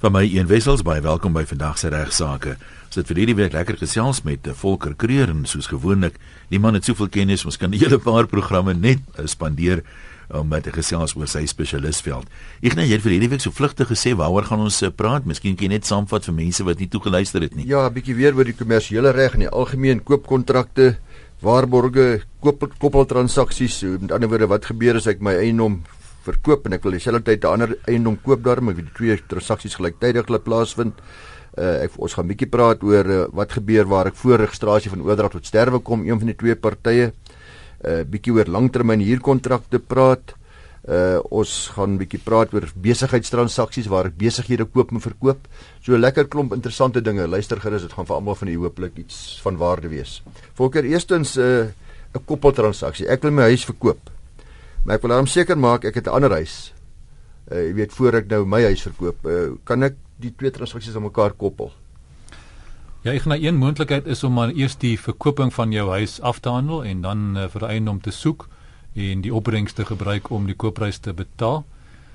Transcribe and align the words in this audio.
Van 0.00 0.14
my 0.14 0.22
een 0.24 0.46
wessels 0.48 0.80
baie 0.80 1.02
welkom 1.04 1.34
by 1.36 1.42
vandag 1.44 1.76
se 1.76 1.90
regsaake. 1.92 2.54
Ons 2.86 2.96
het 2.96 3.08
vir 3.10 3.18
hierdie 3.20 3.34
week 3.36 3.52
lekker 3.52 3.76
gesels 3.76 4.22
met 4.24 4.46
eh, 4.48 4.54
Volker 4.56 4.94
Kreur 4.96 5.28
en 5.28 5.42
soos 5.44 5.68
gewoonlik, 5.68 6.14
die 6.48 6.60
man 6.62 6.78
het 6.78 6.88
soveel 6.88 7.10
kennis, 7.12 7.44
ons 7.44 7.60
kan 7.60 7.68
'n 7.68 7.76
hele 7.76 7.98
paar 7.98 8.24
programme 8.26 8.72
net 8.72 9.00
eh, 9.18 9.26
spandeer 9.26 9.84
om 10.32 10.48
met 10.48 10.66
'n 10.66 10.72
gesels 10.72 11.14
oor 11.16 11.28
sy 11.28 11.44
spesialistveld. 11.44 12.24
Ek 12.62 12.76
net 12.76 12.88
jy 12.88 12.96
het 12.96 13.02
vir 13.02 13.12
hierdie 13.12 13.28
week 13.28 13.40
so 13.40 13.50
vlugtig 13.50 13.88
gesê 13.92 14.16
waaroor 14.16 14.44
gaan 14.44 14.60
ons 14.60 14.82
eh, 14.82 14.88
praat? 14.88 15.26
Miskien 15.26 15.54
kan 15.54 15.68
jy 15.68 15.72
net 15.76 15.84
saamvat 15.84 16.24
vir 16.24 16.34
mense 16.34 16.64
wat 16.64 16.78
nie 16.78 16.88
toegeluister 16.88 17.42
het 17.42 17.54
nie. 17.54 17.66
Ja, 17.66 17.86
'n 17.86 17.92
bietjie 17.92 18.14
weer 18.14 18.34
oor 18.34 18.44
die 18.44 18.56
kommersiële 18.56 19.12
reg 19.12 19.34
en 19.34 19.40
die 19.40 19.52
algemeen 19.52 20.02
koopkontrakte, 20.02 20.96
waarborge, 21.42 22.22
koop 22.40 22.72
koppeltransaksies. 22.78 23.82
Met 24.00 24.12
ander 24.12 24.28
woorde, 24.28 24.46
wat 24.46 24.64
gebeur 24.64 24.96
as 24.96 25.06
ek 25.06 25.20
my 25.20 25.34
eienaam 25.34 25.82
verkoop 26.24 26.66
en 26.66 26.76
ek 26.76 26.84
wil 26.86 26.96
dieselfde 26.96 27.24
tyd 27.24 27.44
'n 27.44 27.52
ander 27.52 27.76
eiendom 27.88 28.16
koop 28.22 28.42
daarom 28.44 28.70
ek 28.70 28.76
die 28.76 28.94
twee 28.94 29.16
transaksies 29.16 29.76
gelyktydig 29.76 30.28
laat 30.28 30.44
plaasvind. 30.44 30.94
Uh 31.58 31.84
ek 31.84 31.96
ons 31.98 32.14
gaan 32.14 32.28
bietjie 32.28 32.48
praat 32.48 32.82
oor 32.82 33.06
uh, 33.06 33.26
wat 33.32 33.52
gebeur 33.52 33.84
waar 33.84 34.06
ek 34.06 34.16
voor 34.16 34.38
registrasie 34.38 34.90
van 34.90 35.02
oordrag 35.02 35.32
tot 35.32 35.46
sterwe 35.46 35.80
kom 35.80 36.04
een 36.06 36.18
van 36.18 36.26
die 36.26 36.36
twee 36.36 36.54
partye. 36.54 37.12
Uh 37.84 38.04
bietjie 38.04 38.32
oor 38.32 38.46
langtermyn 38.46 39.00
huurkontrakte 39.00 39.78
praat. 39.78 40.34
Uh 40.88 41.18
ons 41.30 41.70
gaan 41.74 41.98
bietjie 41.98 42.20
praat 42.24 42.54
oor 42.54 42.68
besigheidstransaksies 42.74 43.88
waar 43.88 44.06
ek 44.06 44.16
besighede 44.16 44.64
koop 44.64 44.92
en 44.92 45.00
verkoop. 45.00 45.48
So 45.82 45.92
'n 45.92 46.00
lekker 46.00 46.28
klomp 46.28 46.52
interessante 46.52 47.02
dinge. 47.02 47.26
Luister 47.26 47.60
gerus, 47.60 47.82
dit 47.82 47.92
gaan 47.92 48.06
vir 48.06 48.16
almal 48.16 48.34
van 48.34 48.48
u 48.48 48.56
hooplik 48.56 48.96
iets 48.96 49.40
van 49.42 49.56
waarde 49.56 49.88
wees. 49.88 50.22
Volker 50.54 50.84
eerstens 50.84 51.36
uh, 51.36 51.66
'n 52.14 52.24
koppeltransaksie. 52.24 53.08
Ek 53.08 53.22
wil 53.22 53.32
my 53.32 53.42
huis 53.42 53.64
verkoop. 53.64 54.19
Maar 54.84 54.96
ek 54.96 55.02
wil 55.04 55.12
dan 55.12 55.26
seker 55.28 55.58
maak 55.58 55.84
ek 55.84 55.94
het 55.94 56.06
'n 56.06 56.16
ander 56.16 56.30
huis. 56.30 56.72
Uh 57.52 57.66
jy 57.68 57.74
weet 57.74 57.92
voor 57.92 58.14
ek 58.14 58.28
nou 58.28 58.46
my 58.46 58.62
huis 58.62 58.82
verkoop, 58.82 59.26
uh, 59.26 59.56
kan 59.64 59.82
ek 59.82 59.96
die 60.16 60.32
twee 60.36 60.50
transaksies 60.50 60.94
aan 60.96 61.02
mekaar 61.02 61.32
koppel? 61.32 61.72
Ja, 63.02 63.12
ek 63.12 63.22
gaan 63.22 63.32
een 63.32 63.56
moontlikheid 63.56 64.06
is 64.06 64.24
om 64.24 64.32
maar 64.32 64.52
eers 64.52 64.76
die 64.76 64.98
verkoping 65.00 65.52
van 65.52 65.72
jou 65.72 65.88
huis 65.88 66.20
af 66.20 66.40
te 66.40 66.48
handel 66.48 66.84
en 66.84 67.00
dan 67.00 67.36
uh, 67.36 67.48
vir 67.48 67.64
eiendom 67.64 68.00
te 68.00 68.10
soek 68.10 68.48
en 68.94 69.20
die 69.20 69.34
opbrengs 69.34 69.72
te 69.72 69.84
gebruik 69.84 70.30
om 70.30 70.46
die 70.46 70.54
koopprys 70.54 70.98
te 70.98 71.12
betaal. 71.12 71.64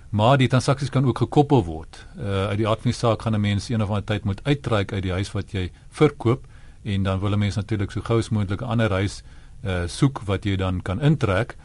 Maar 0.10 0.38
die 0.38 0.48
transaksies 0.48 0.90
kan 0.90 1.06
ook 1.06 1.18
gekoppel 1.18 1.64
word. 1.66 2.06
Uh 2.18 2.48
uit 2.48 2.58
die 2.58 2.68
aard 2.68 2.82
van 2.82 2.92
die 2.92 3.00
saak 3.00 3.22
gaan 3.22 3.36
'n 3.36 3.42
mens 3.42 3.70
een 3.70 3.82
of 3.82 3.90
ander 3.90 4.06
tyd 4.06 4.24
moet 4.24 4.42
uittrek 4.44 4.94
uit 4.94 5.04
die 5.04 5.12
huis 5.12 5.32
wat 5.32 5.52
jy 5.52 5.72
verkoop 5.90 6.46
en 6.84 7.04
dan 7.04 7.20
wil 7.20 7.34
'n 7.34 7.40
mens 7.40 7.56
natuurlik 7.56 7.92
so 7.92 8.02
gou 8.02 8.18
as 8.18 8.30
moontlik 8.30 8.62
'n 8.62 8.70
ander 8.70 8.92
huis 8.92 9.24
uh 9.64 9.88
soek 9.88 10.22
wat 10.26 10.46
jy 10.46 10.56
dan 10.56 10.82
kan 10.82 11.02
intrek. 11.02 11.56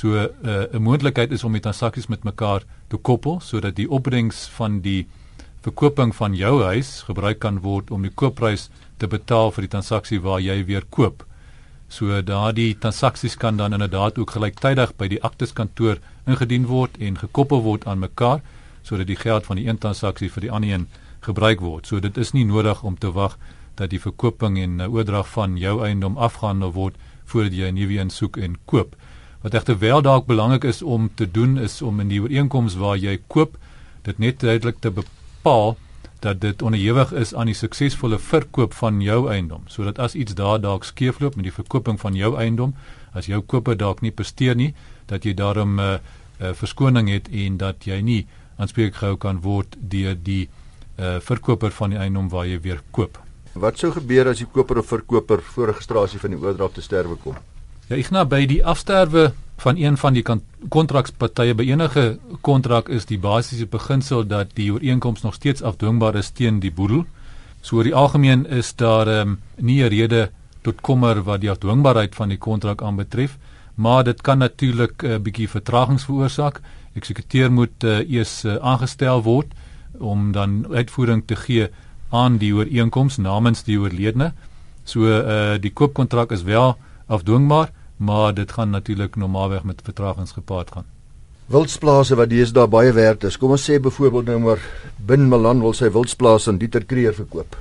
So 0.00 0.08
'n 0.16 0.30
uh, 0.48 0.64
'n 0.72 0.82
moontlikheid 0.82 1.30
is 1.30 1.44
om 1.44 1.52
die 1.52 1.60
transaksies 1.60 2.06
met 2.08 2.22
mekaar 2.24 2.62
te 2.88 2.96
koppel 2.96 3.40
sodat 3.40 3.76
die 3.76 3.90
opbrengs 3.90 4.46
van 4.56 4.80
die 4.80 5.06
verkoping 5.60 6.14
van 6.16 6.34
jou 6.34 6.62
huis 6.62 7.02
gebruik 7.08 7.38
kan 7.38 7.58
word 7.60 7.90
om 7.90 8.02
die 8.02 8.14
koopprys 8.14 8.70
te 8.96 9.06
betaal 9.06 9.52
vir 9.52 9.66
die 9.66 9.72
transaksie 9.74 10.20
waar 10.20 10.40
jy 10.40 10.64
weer 10.64 10.86
koop. 10.88 11.26
So 11.88 12.22
daardie 12.22 12.78
transaksies 12.78 13.36
kan 13.36 13.56
dan 13.56 13.72
inderdaad 13.72 14.18
ook 14.18 14.30
gelyktydig 14.30 14.96
by 14.96 15.08
die 15.08 15.22
akteskantoor 15.22 16.00
ingedien 16.26 16.66
word 16.66 16.96
en 16.98 17.20
gekoppel 17.20 17.60
word 17.62 17.84
aan 17.86 18.00
mekaar 18.00 18.40
sodat 18.82 19.06
die 19.06 19.20
geld 19.20 19.46
van 19.46 19.56
die 19.56 19.68
een 19.68 19.78
transaksie 19.78 20.30
vir 20.30 20.40
die 20.40 20.50
ander 20.50 20.70
een 20.70 20.86
gebruik 21.20 21.60
word. 21.60 21.86
So 21.86 22.00
dit 22.00 22.16
is 22.16 22.32
nie 22.32 22.44
nodig 22.44 22.82
om 22.82 22.96
te 22.96 23.12
wag 23.12 23.36
dat 23.74 23.90
die 23.90 24.00
verkoping 24.00 24.56
en 24.58 24.80
oordrag 24.80 25.28
van 25.28 25.58
jou 25.58 25.84
eiendom 25.84 26.16
afgehandel 26.16 26.72
word 26.72 26.96
voordat 27.24 27.52
jy 27.52 27.68
'n 27.68 27.74
nuwe 27.74 28.00
een 28.00 28.10
soek 28.10 28.36
en 28.36 28.56
koop. 28.64 28.96
Wat 29.40 29.54
egter 29.54 29.78
wel 29.78 30.02
dalk 30.02 30.26
belangrik 30.26 30.64
is 30.64 30.82
om 30.82 31.10
te 31.14 31.30
doen 31.30 31.58
is 31.58 31.82
om 31.82 32.00
in 32.00 32.08
die 32.08 32.20
ooreenkoms 32.20 32.74
waar 32.76 32.96
jy 32.96 33.20
koop 33.26 33.56
dit 34.02 34.18
net 34.18 34.40
duidelik 34.40 34.80
te 34.80 34.90
bepaal 34.90 35.76
dat 36.20 36.40
dit 36.40 36.62
onderhewig 36.62 37.12
is 37.12 37.34
aan 37.34 37.48
die 37.48 37.56
suksesvolle 37.56 38.18
verkoop 38.18 38.74
van 38.76 39.00
jou 39.00 39.28
eiendom 39.32 39.62
sodat 39.66 39.98
as 39.98 40.14
iets 40.14 40.36
daar 40.36 40.60
dalk 40.60 40.84
skeefloop 40.84 41.36
met 41.36 41.48
die 41.48 41.56
verkoping 41.56 42.00
van 42.00 42.14
jou 42.14 42.34
eiendom 42.36 42.74
as 43.16 43.26
jou 43.26 43.40
koper 43.40 43.76
dalk 43.76 44.04
nie 44.04 44.12
presteer 44.12 44.56
nie 44.56 44.74
dat 45.06 45.24
jy 45.24 45.34
daarom 45.34 45.80
'n 45.80 45.80
uh, 45.80 45.98
uh, 46.40 46.52
verskoning 46.52 47.08
het 47.08 47.28
en 47.28 47.56
dat 47.56 47.84
jy 47.84 48.00
nie 48.00 48.26
aanspreek 48.56 48.94
gehou 48.94 49.16
kan 49.16 49.40
word 49.40 49.76
deur 49.80 50.16
die 50.22 50.48
uh, 50.98 51.16
verkoper 51.20 51.70
van 51.70 51.90
die 51.90 51.98
eiendom 51.98 52.28
waar 52.28 52.46
jy 52.46 52.60
weer 52.60 52.82
koop. 52.90 53.18
Wat 53.52 53.78
sou 53.78 53.90
gebeur 53.92 54.28
as 54.28 54.38
die 54.38 54.46
koper 54.46 54.78
of 54.78 54.86
verkoper 54.86 55.42
voor 55.42 55.72
registrasie 55.72 56.20
van 56.20 56.30
die 56.30 56.40
oordrag 56.40 56.76
te 56.76 56.84
sterwe 56.84 57.16
kom? 57.24 57.36
Ja, 57.90 57.96
ek 57.98 58.12
nou 58.14 58.22
by 58.22 58.44
die 58.46 58.60
afsterwe 58.62 59.32
van 59.58 59.74
een 59.74 59.96
van 59.98 60.14
die 60.14 60.22
kontrakpartye 60.22 61.56
by 61.58 61.64
enige 61.66 62.02
kontrak 62.46 62.86
is 62.86 63.08
die 63.08 63.16
basiese 63.18 63.66
beginsel 63.66 64.22
dat 64.30 64.52
die 64.54 64.68
ooreenkoms 64.70 65.24
nog 65.24 65.34
steeds 65.34 65.64
afdwingbaar 65.66 66.14
is 66.20 66.30
teen 66.30 66.60
die 66.62 66.70
boedel. 66.70 67.00
So 67.66 67.80
oor 67.80 67.88
die 67.88 67.94
algemeen 67.94 68.44
is 68.46 68.70
daar 68.78 69.10
um, 69.10 69.40
nie 69.58 69.82
'n 69.82 69.90
rede 69.90 70.30
tot 70.62 70.80
kommer 70.80 71.22
wat 71.26 71.40
die 71.40 71.50
afdwingbaarheid 71.50 72.14
van 72.14 72.28
die 72.28 72.38
kontrak 72.38 72.82
aanbetref, 72.82 73.36
maar 73.74 74.04
dit 74.04 74.22
kan 74.22 74.38
natuurlik 74.38 75.02
'n 75.02 75.06
uh, 75.06 75.18
bietjie 75.18 75.48
vertragings 75.48 76.04
veroorsaak. 76.04 76.60
Eksekuteur 76.94 77.50
moet 77.50 77.84
uh, 77.84 78.06
eers 78.06 78.44
uh, 78.44 78.54
aangestel 78.62 79.22
word 79.22 79.50
om 79.98 80.32
dan 80.32 80.66
uitvoering 80.70 81.26
te 81.26 81.36
gee 81.36 81.68
aan 82.10 82.38
die 82.38 82.54
ooreenkoms 82.54 83.16
namens 83.16 83.64
die 83.64 83.80
oorledene. 83.80 84.32
So 84.84 85.00
uh, 85.02 85.58
die 85.58 85.72
koopkontrak 85.72 86.30
is 86.30 86.42
wel 86.42 86.78
afdwingbaar 87.06 87.70
maar 88.00 88.34
dit 88.34 88.52
gaan 88.52 88.70
natuurlik 88.70 89.16
normaalweg 89.16 89.64
met 89.64 89.80
vertragings 89.84 90.32
gepaard 90.32 90.70
gaan. 90.72 90.86
Wildsplase 91.50 92.16
wat 92.16 92.30
dies 92.30 92.52
daar 92.56 92.68
baie 92.68 92.92
werd 92.96 93.24
is. 93.28 93.36
Kom 93.36 93.52
ons 93.52 93.64
sê 93.70 93.76
byvoorbeeld 93.82 94.30
nou 94.30 94.38
maar 94.38 94.62
Bin 94.96 95.28
Milan 95.28 95.60
wil 95.60 95.74
sy 95.76 95.90
wildsplaas 95.92 96.48
aan 96.48 96.60
Dieter 96.62 96.86
Kreer 96.88 97.12
verkoop. 97.14 97.56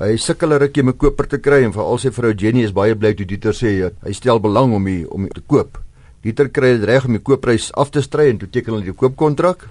Hy 0.00 0.16
sukkel 0.16 0.54
'n 0.54 0.58
rukkie 0.58 0.82
om 0.82 0.88
'n 0.88 0.96
koper 0.96 1.26
te 1.26 1.38
kry 1.38 1.64
en 1.64 1.72
veral 1.72 1.98
sy 1.98 2.10
vrou 2.10 2.32
Jenny 2.32 2.64
is 2.64 2.72
baie 2.72 2.94
bly 2.94 3.14
toe 3.14 3.26
Dieter 3.26 3.52
sê 3.52 3.90
hy 4.02 4.12
stel 4.12 4.40
belang 4.40 4.72
om 4.74 4.84
die, 4.84 5.10
om 5.10 5.28
te 5.28 5.42
koop. 5.46 5.78
Dieter 6.22 6.48
kry 6.48 6.78
dit 6.78 6.84
reg 6.84 7.04
om 7.04 7.12
die 7.12 7.22
koopprys 7.22 7.72
af 7.72 7.90
te 7.90 8.00
stry 8.00 8.30
en 8.30 8.38
toe 8.38 8.48
teken 8.48 8.72
hulle 8.72 8.84
die 8.84 8.92
koopkontrak. 8.92 9.68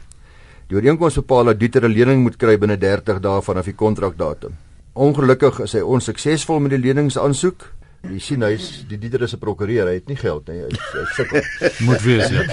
Die 0.67 0.75
ooreenkoms 0.75 1.15
bepaal 1.15 1.45
dat 1.45 1.59
Dieter 1.59 1.85
'n 1.85 1.91
lening 1.91 2.21
moet 2.21 2.37
kry 2.37 2.57
binne 2.57 2.77
30 2.77 3.19
dae 3.19 3.41
vanaf 3.41 3.65
die 3.65 3.73
kontrakdatum. 3.73 4.53
Ongelukkig 4.93 5.59
is 5.59 5.73
hy 5.73 5.79
onsuksesvol 5.79 6.59
met 6.59 6.71
die 6.71 6.79
leningsaansoek 6.79 7.71
Jy 8.03 8.17
sien 8.19 8.43
hy's 8.43 8.65
die 8.89 8.97
dieter 8.99 9.21
is 9.23 9.33
'n 9.33 9.39
prokureur, 9.39 9.87
hy 9.87 9.93
het 9.95 10.09
nie 10.11 10.17
geld 10.19 10.47
nie. 10.51 10.59
Hy 10.59 10.71
hy 10.75 11.03
sukkel. 11.15 11.45
Moet 11.87 12.01
wees 12.03 12.27
ja. 12.29 12.43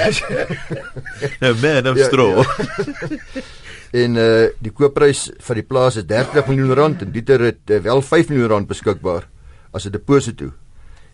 Nou 1.42 1.54
man 1.58 1.88
of 1.90 1.96
ja, 1.98 2.06
straw. 2.06 2.38
Ja. 2.38 2.44
en 4.02 4.16
eh 4.16 4.44
uh, 4.44 4.50
die 4.62 4.70
koopprys 4.70 5.24
vir 5.42 5.58
die 5.58 5.66
plaas 5.66 5.96
is 5.96 6.06
30 6.06 6.46
miljoen 6.46 6.74
rand 6.78 7.02
en 7.02 7.10
dieter 7.10 7.42
het 7.42 7.70
uh, 7.70 7.80
wel 7.82 8.02
5 8.02 8.28
miljoen 8.30 8.48
rand 8.48 8.68
beskikbaar 8.68 9.26
as 9.72 9.86
'n 9.86 9.90
deposito. 9.90 10.52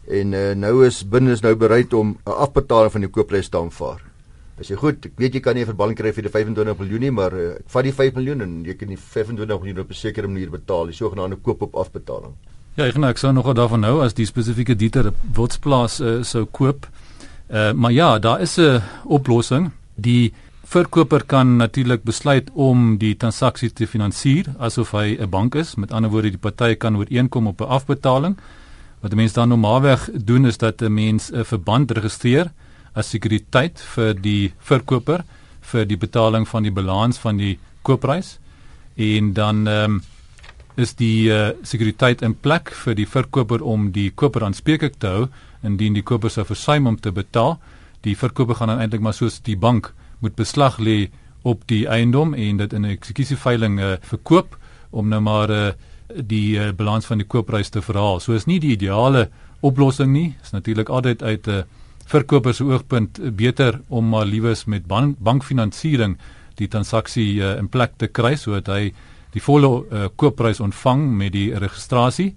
En 0.05 0.35
eh 0.35 0.51
uh, 0.51 0.55
nou 0.55 0.85
is 0.85 1.01
binne 1.09 1.33
is 1.33 1.41
nou 1.41 1.55
bereid 1.55 1.95
om 1.95 2.19
'n 2.27 2.31
afbetaling 2.31 2.93
van 2.93 3.01
die 3.01 3.11
koopprys 3.11 3.49
te 3.49 3.57
aanvaar. 3.57 4.05
As 4.61 4.69
jy 4.69 4.77
goed, 4.77 5.07
ek 5.07 5.17
weet 5.17 5.35
jy 5.35 5.41
kan 5.41 5.55
nie 5.55 5.65
'n 5.65 5.73
verbanning 5.73 5.97
kry 5.97 6.13
vir 6.13 6.23
die 6.23 6.33
25 6.33 6.79
miljoen 6.79 7.01
nie, 7.01 7.11
maar 7.11 7.33
uh, 7.33 7.57
ek 7.57 7.73
vat 7.73 7.85
die 7.85 7.93
5 7.93 8.15
miljoen 8.15 8.41
en 8.43 8.65
jy 8.65 8.75
kan 8.75 8.89
die 8.89 9.01
25 9.01 9.61
miljoen 9.61 9.81
op 9.81 9.89
'n 9.89 9.95
sekere 9.95 10.29
manier 10.29 10.51
betaal, 10.51 10.87
die 10.87 10.95
sogenaamde 10.95 11.37
koop 11.37 11.63
op 11.63 11.75
afbetaling. 11.75 12.37
Ja, 12.77 12.85
ek 12.85 12.99
nou 13.01 13.09
ek 13.09 13.17
sou 13.17 13.31
nog 13.33 13.47
daarvan 13.57 13.81
nou 13.81 14.03
as 14.05 14.13
die 14.13 14.27
spesifieke 14.29 14.75
dieter 14.77 15.07
wotsplaas 15.33 15.95
uh, 16.05 16.19
sou 16.29 16.43
koop. 16.45 16.85
Uh, 17.49 17.71
maar 17.73 17.95
ja, 17.95 18.19
daar 18.19 18.43
is 18.45 18.59
'n 18.61 18.83
oplossing. 19.05 19.71
Die 19.95 20.35
verkoper 20.63 21.25
kan 21.25 21.57
natuurlik 21.57 22.03
besluit 22.05 22.51
om 22.53 22.99
die 22.99 23.17
transaksie 23.17 23.71
te 23.73 23.87
finansier 23.87 24.45
asof 24.59 24.91
hy 24.93 25.17
'n 25.17 25.31
bank 25.31 25.55
is. 25.55 25.75
Met 25.77 25.93
ander 25.93 26.11
woorde, 26.11 26.31
die 26.31 26.39
partye 26.39 26.75
kan 26.77 26.97
ooreenkom 26.97 27.47
op 27.47 27.61
'n 27.61 27.65
afbetaling. 27.65 28.37
Wat 29.01 29.13
'n 29.13 29.17
mens 29.17 29.33
dan 29.33 29.49
normaalweg 29.49 30.11
doen 30.13 30.45
is 30.47 30.59
dat 30.59 30.83
'n 30.83 30.93
mens 30.93 31.33
'n 31.33 31.45
verband 31.45 31.91
registreer 31.91 32.53
as 32.93 33.09
sekuriteit 33.09 33.81
vir 33.81 34.15
die 34.15 34.53
verkoper 34.59 35.25
vir 35.61 35.87
die 35.87 35.97
betaling 35.97 36.49
van 36.49 36.63
die 36.63 36.73
balans 36.73 37.19
van 37.19 37.37
die 37.37 37.59
koopprys 37.83 38.39
en 38.97 39.33
dan 39.33 39.67
ehm 39.67 39.91
um, 39.91 40.03
is 40.77 40.95
die 40.95 41.29
uh, 41.33 41.51
sekuriteit 41.65 42.23
in 42.23 42.35
plek 42.35 42.71
vir 42.85 42.97
die 42.99 43.07
verkoper 43.09 43.63
om 43.65 43.91
die 43.93 44.11
koper 44.11 44.45
aanspreeklik 44.45 44.99
te 45.01 45.13
hou 45.13 45.29
indien 45.65 45.97
die 45.97 46.05
koper 46.05 46.31
sou 46.31 46.45
versuim 46.45 46.87
om 46.87 46.99
te 47.01 47.13
betaal. 47.13 47.57
Die 48.05 48.17
verkoper 48.17 48.59
gaan 48.59 48.69
dan 48.69 48.83
eintlik 48.85 49.03
maar 49.03 49.17
soos 49.17 49.41
die 49.41 49.57
bank 49.57 49.93
moet 50.21 50.37
beslag 50.37 50.79
lê 50.79 51.09
op 51.47 51.65
die 51.71 51.87
eiendom 51.89 52.35
en 52.35 52.57
dit 52.57 52.73
in 52.73 52.85
'n 52.85 52.97
eksekusieveilingh 52.97 53.81
uh, 53.81 53.97
verkoop 54.03 54.57
om 54.91 55.09
nou 55.09 55.21
maar 55.21 55.51
uh, 55.51 55.73
die 56.15 56.59
uh, 56.59 56.73
balans 56.73 57.07
van 57.07 57.19
die 57.19 57.27
koopprys 57.27 57.71
te 57.71 57.83
verhaal. 57.83 58.21
So 58.21 58.33
is 58.33 58.47
nie 58.47 58.61
die 58.61 58.77
ideale 58.77 59.29
oplossing 59.61 60.13
nie. 60.13 60.35
Is 60.43 60.53
natuurlik 60.53 60.89
altyd 60.89 61.23
uit 61.23 61.47
'n 61.47 61.51
uh, 61.51 61.63
verkoper 62.07 62.55
se 62.55 62.65
oogpunt 62.65 63.19
beter 63.37 63.81
om 63.89 64.09
maar 64.09 64.27
liewes 64.27 64.65
met 64.65 64.87
bank, 64.87 65.19
bankfinansiering 65.19 66.19
die 66.55 66.69
transaksie 66.69 67.41
uh, 67.41 67.57
in 67.59 67.69
plek 67.69 67.97
te 67.97 68.07
kry 68.07 68.37
sodat 68.37 68.67
hy 68.67 68.93
die 69.37 69.45
volle 69.45 69.69
uh, 69.69 70.09
koopprys 70.17 70.63
ontvang 70.65 71.07
met 71.19 71.35
die 71.37 71.51
registrasie. 71.55 72.35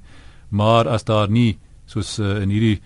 Maar 0.49 0.89
as 0.91 1.05
daar 1.07 1.29
nie 1.31 1.57
soos 1.89 2.17
uh, 2.19 2.39
in 2.43 2.51
hierdie 2.53 2.79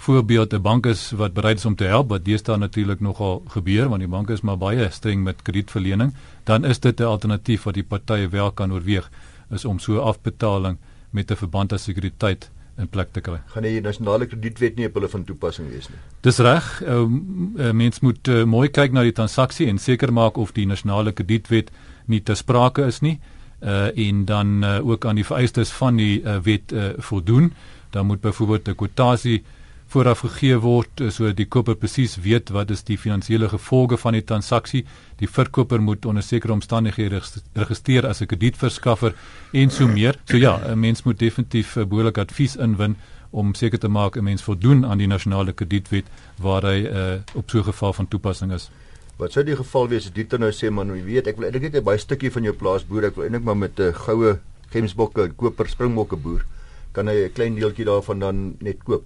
voorbeeld 0.00 0.54
'n 0.54 0.62
bank 0.62 0.86
is 0.86 1.10
wat 1.12 1.34
bereid 1.34 1.58
is 1.58 1.64
om 1.64 1.76
te 1.76 1.84
help 1.84 2.08
wat 2.08 2.24
deesdae 2.24 2.56
natuurlik 2.56 3.00
nogal 3.00 3.42
gebeur 3.48 3.88
want 3.88 4.00
die 4.00 4.08
banke 4.08 4.32
is 4.32 4.40
maar 4.40 4.56
baie 4.56 4.90
streng 4.90 5.22
met 5.22 5.42
kredietverlening 5.42 6.14
dan 6.44 6.64
is 6.64 6.80
dit 6.80 7.00
'n 7.00 7.04
alternatief 7.04 7.64
wat 7.64 7.74
die 7.74 7.82
partye 7.82 8.28
wel 8.28 8.50
kan 8.50 8.72
oorweeg 8.72 9.10
is 9.50 9.64
om 9.64 9.78
so 9.78 9.98
afbetaling 9.98 10.78
met 11.10 11.30
'n 11.30 11.36
verband 11.36 11.72
as 11.72 11.84
sekuriteit 11.84 12.50
in 12.78 12.88
plek 12.88 13.12
te 13.12 13.20
kry. 13.20 13.40
Gaan 13.46 13.62
die 13.62 13.80
nasionale 13.80 14.26
kredietwet 14.26 14.76
nie 14.76 14.86
op 14.86 14.94
hulle 14.94 15.08
van 15.08 15.24
toepassing 15.24 15.68
wees 15.68 15.88
nie. 15.88 15.98
Dis 16.20 16.38
reg. 16.38 16.82
Uh, 16.82 17.72
mens 17.72 18.00
moet 18.00 18.28
uh, 18.28 18.44
mooi 18.44 18.68
kyk 18.68 18.92
na 18.92 19.02
die 19.02 19.12
transaksie 19.12 19.66
en 19.66 19.78
seker 19.78 20.12
maak 20.12 20.36
of 20.36 20.52
die 20.52 20.66
nasionale 20.66 21.12
kredietwet 21.12 21.70
nie 22.06 22.22
te 22.22 22.34
sprake 22.34 22.86
is 22.86 23.00
nie. 23.00 23.20
Uh 23.20 23.39
en 23.94 24.24
dan 24.24 24.64
uh, 24.64 24.88
ook 24.88 25.04
aan 25.04 25.14
die 25.14 25.24
vereistes 25.24 25.70
van 25.70 25.96
die 25.96 26.22
uh, 26.22 26.38
wet 26.42 26.72
uh, 26.72 26.84
voldoen. 26.96 27.52
Dan 27.90 28.06
moet 28.06 28.20
byvoorbeeld 28.20 28.68
'n 28.68 28.74
kwotasie 28.74 29.42
vooraf 29.90 30.18
gegee 30.22 30.58
word 30.62 31.02
sodat 31.08 31.36
die 31.36 31.48
koper 31.50 31.74
presies 31.74 32.16
weet 32.22 32.52
wat 32.54 32.70
is 32.70 32.84
die 32.86 32.98
finansiële 32.98 33.48
gevolge 33.48 33.98
van 33.98 34.12
die 34.12 34.24
transaksie. 34.24 34.84
Die 35.18 35.28
verkoper 35.28 35.82
moet 35.82 36.06
onder 36.06 36.22
sekere 36.22 36.52
omstandighede 36.52 37.20
registreer 37.54 38.06
as 38.06 38.20
'n 38.20 38.26
kredietverskaffer 38.26 39.14
en 39.52 39.70
so 39.70 39.88
meer. 39.88 40.14
So 40.24 40.36
ja, 40.36 40.60
'n 40.68 40.78
mens 40.78 41.02
moet 41.02 41.18
definitief 41.18 41.76
'n 41.76 41.88
behoorlike 41.88 42.20
advies 42.20 42.56
inwin 42.56 42.96
om 43.30 43.54
seker 43.54 43.78
te 43.78 43.88
maak 43.88 44.16
'n 44.16 44.24
mens 44.24 44.42
voldoen 44.42 44.86
aan 44.86 44.98
die 44.98 45.06
nasionale 45.06 45.52
kredietwet 45.52 46.06
waar 46.38 46.62
hy 46.62 46.78
uh, 46.86 47.20
op 47.34 47.50
so 47.50 47.58
'n 47.58 47.64
geval 47.64 47.92
van 47.92 48.08
toepassing 48.08 48.52
is. 48.52 48.70
Wat 49.20 49.34
sou 49.34 49.42
die 49.44 49.56
geval 49.56 49.90
wees 49.90 50.06
as 50.08 50.14
dit 50.16 50.32
nou 50.40 50.48
sê 50.56 50.70
man, 50.72 50.88
jy 50.96 51.02
weet, 51.04 51.26
ek 51.28 51.36
wil 51.36 51.50
eintlik 51.50 51.66
net 51.68 51.74
'n 51.76 51.84
baie 51.84 51.98
stukkie 51.98 52.30
van 52.32 52.42
jou 52.42 52.54
plaas 52.56 52.86
boer, 52.88 53.04
ek 53.04 53.16
wil 53.16 53.24
eintlik 53.24 53.44
maar 53.44 53.56
met 53.56 53.78
'n 53.78 53.92
goue 53.92 54.38
gemsbokke, 54.72 55.36
koper 55.36 55.68
springbokke 55.68 56.16
boer, 56.16 56.46
kan 56.92 57.06
hy 57.06 57.28
'n 57.28 57.32
klein 57.32 57.54
deeltjie 57.54 57.84
daarvan 57.84 58.18
dan 58.18 58.56
net 58.60 58.82
koop? 58.84 59.04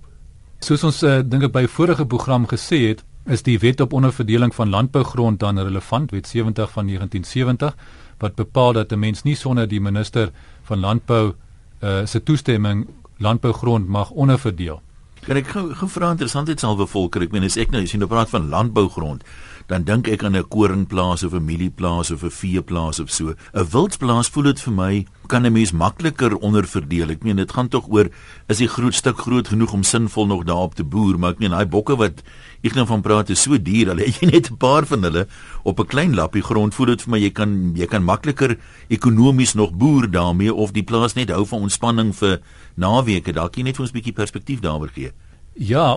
Soos 0.61 0.85
ons 0.85 1.03
uh, 1.03 1.23
dink 1.23 1.43
ek 1.43 1.53
by 1.53 1.67
vorige 1.67 2.07
program 2.07 2.47
gesê 2.47 2.89
het, 2.89 3.03
is 3.27 3.43
die 3.43 3.59
wet 3.59 3.81
op 3.81 3.93
onderverdeling 3.93 4.55
van 4.55 4.71
landbougrond 4.71 5.41
dan 5.41 5.59
relevant, 5.59 6.11
wet 6.11 6.27
70 6.27 6.71
van 6.71 6.87
1970 6.87 7.75
wat 8.21 8.35
bepaal 8.37 8.73
dat 8.73 8.93
'n 8.93 8.99
mens 8.99 9.23
nie 9.25 9.35
sonder 9.35 9.67
die 9.69 9.81
minister 9.81 10.31
van 10.63 10.81
landbou 10.81 11.35
uh, 11.83 12.07
se 12.07 12.23
toestemming 12.23 12.87
landbougrond 13.19 13.89
mag 13.89 14.11
onderverdeel. 14.11 14.81
Kan 15.25 15.37
ek 15.37 15.47
gou 15.47 15.75
gevra 15.75 16.11
interessant 16.11 16.49
het 16.49 16.61
sal 16.61 16.77
bevolker, 16.77 17.23
ek 17.23 17.33
meen 17.33 17.45
as 17.45 17.57
ek 17.57 17.71
nou 17.71 17.83
as 17.83 17.93
jy 17.93 17.99
nou 17.99 18.09
praat 18.09 18.31
van 18.31 18.49
landbougrond, 18.49 19.25
dan 19.67 19.85
dink 19.85 20.09
ek 20.09 20.25
aan 20.25 20.37
'n 20.37 20.49
koringplaas 20.49 21.25
of 21.25 21.33
'n 21.33 21.45
mielieplaas 21.45 22.11
of 22.11 22.23
'n 22.23 22.31
veeplaas 22.31 23.01
of 23.01 23.11
so. 23.11 23.35
'n 23.53 23.67
Wildsplaas 23.71 24.29
voel 24.29 24.43
dit 24.45 24.61
vir 24.61 24.73
my 24.73 25.07
kan 25.27 25.47
'n 25.47 25.53
mens 25.53 25.73
makliker 25.73 26.37
onderverdeel. 26.37 27.11
Ek 27.11 27.23
meen 27.23 27.37
dit 27.37 27.53
gaan 27.53 27.69
tog 27.69 27.89
oor 27.89 28.09
is 28.49 28.59
die 28.59 28.69
groot 28.69 28.95
stuk 28.95 29.19
groot 29.19 29.49
genoeg 29.49 29.73
om 29.73 29.83
sinvol 29.83 30.27
nog 30.27 30.45
daarop 30.45 30.75
te 30.75 30.85
boer, 30.85 31.19
maar 31.19 31.31
ek 31.31 31.39
meen 31.39 31.51
daai 31.51 31.67
bokke 31.67 31.97
wat 31.97 32.23
ek 32.63 32.75
nou 32.75 32.87
van 32.87 33.01
praat 33.01 33.31
is 33.31 33.43
so 33.43 33.59
duur, 33.59 33.91
al 33.91 33.97
het 34.05 34.21
jy 34.21 34.31
net 34.31 34.51
'n 34.51 34.57
paar 34.57 34.87
van 34.87 35.03
hulle 35.03 35.27
op 35.65 35.81
'n 35.81 35.87
klein 35.87 36.15
lappie 36.15 36.43
grond, 36.43 36.75
voel 36.75 36.87
dit 36.87 37.03
vir 37.03 37.11
my 37.11 37.19
jy 37.19 37.31
kan 37.31 37.73
jy 37.75 37.87
kan 37.87 38.05
makliker 38.05 38.59
ekonomies 38.89 39.55
nog 39.55 39.73
boer 39.73 40.11
daarmee 40.11 40.55
of 40.55 40.73
die 40.73 40.85
plaas 40.85 41.15
net 41.15 41.31
hou 41.31 41.47
van 41.47 41.61
ontspanning 41.61 42.15
vir 42.15 42.41
naweke. 42.77 43.33
Dalk 43.33 43.57
jy 43.57 43.63
net 43.63 43.77
vir 43.77 43.83
ons 43.83 43.93
'n 43.93 43.99
bietjie 43.99 44.13
perspektief 44.13 44.61
daaroor 44.61 44.91
gee. 44.95 45.13
Ja, 45.55 45.93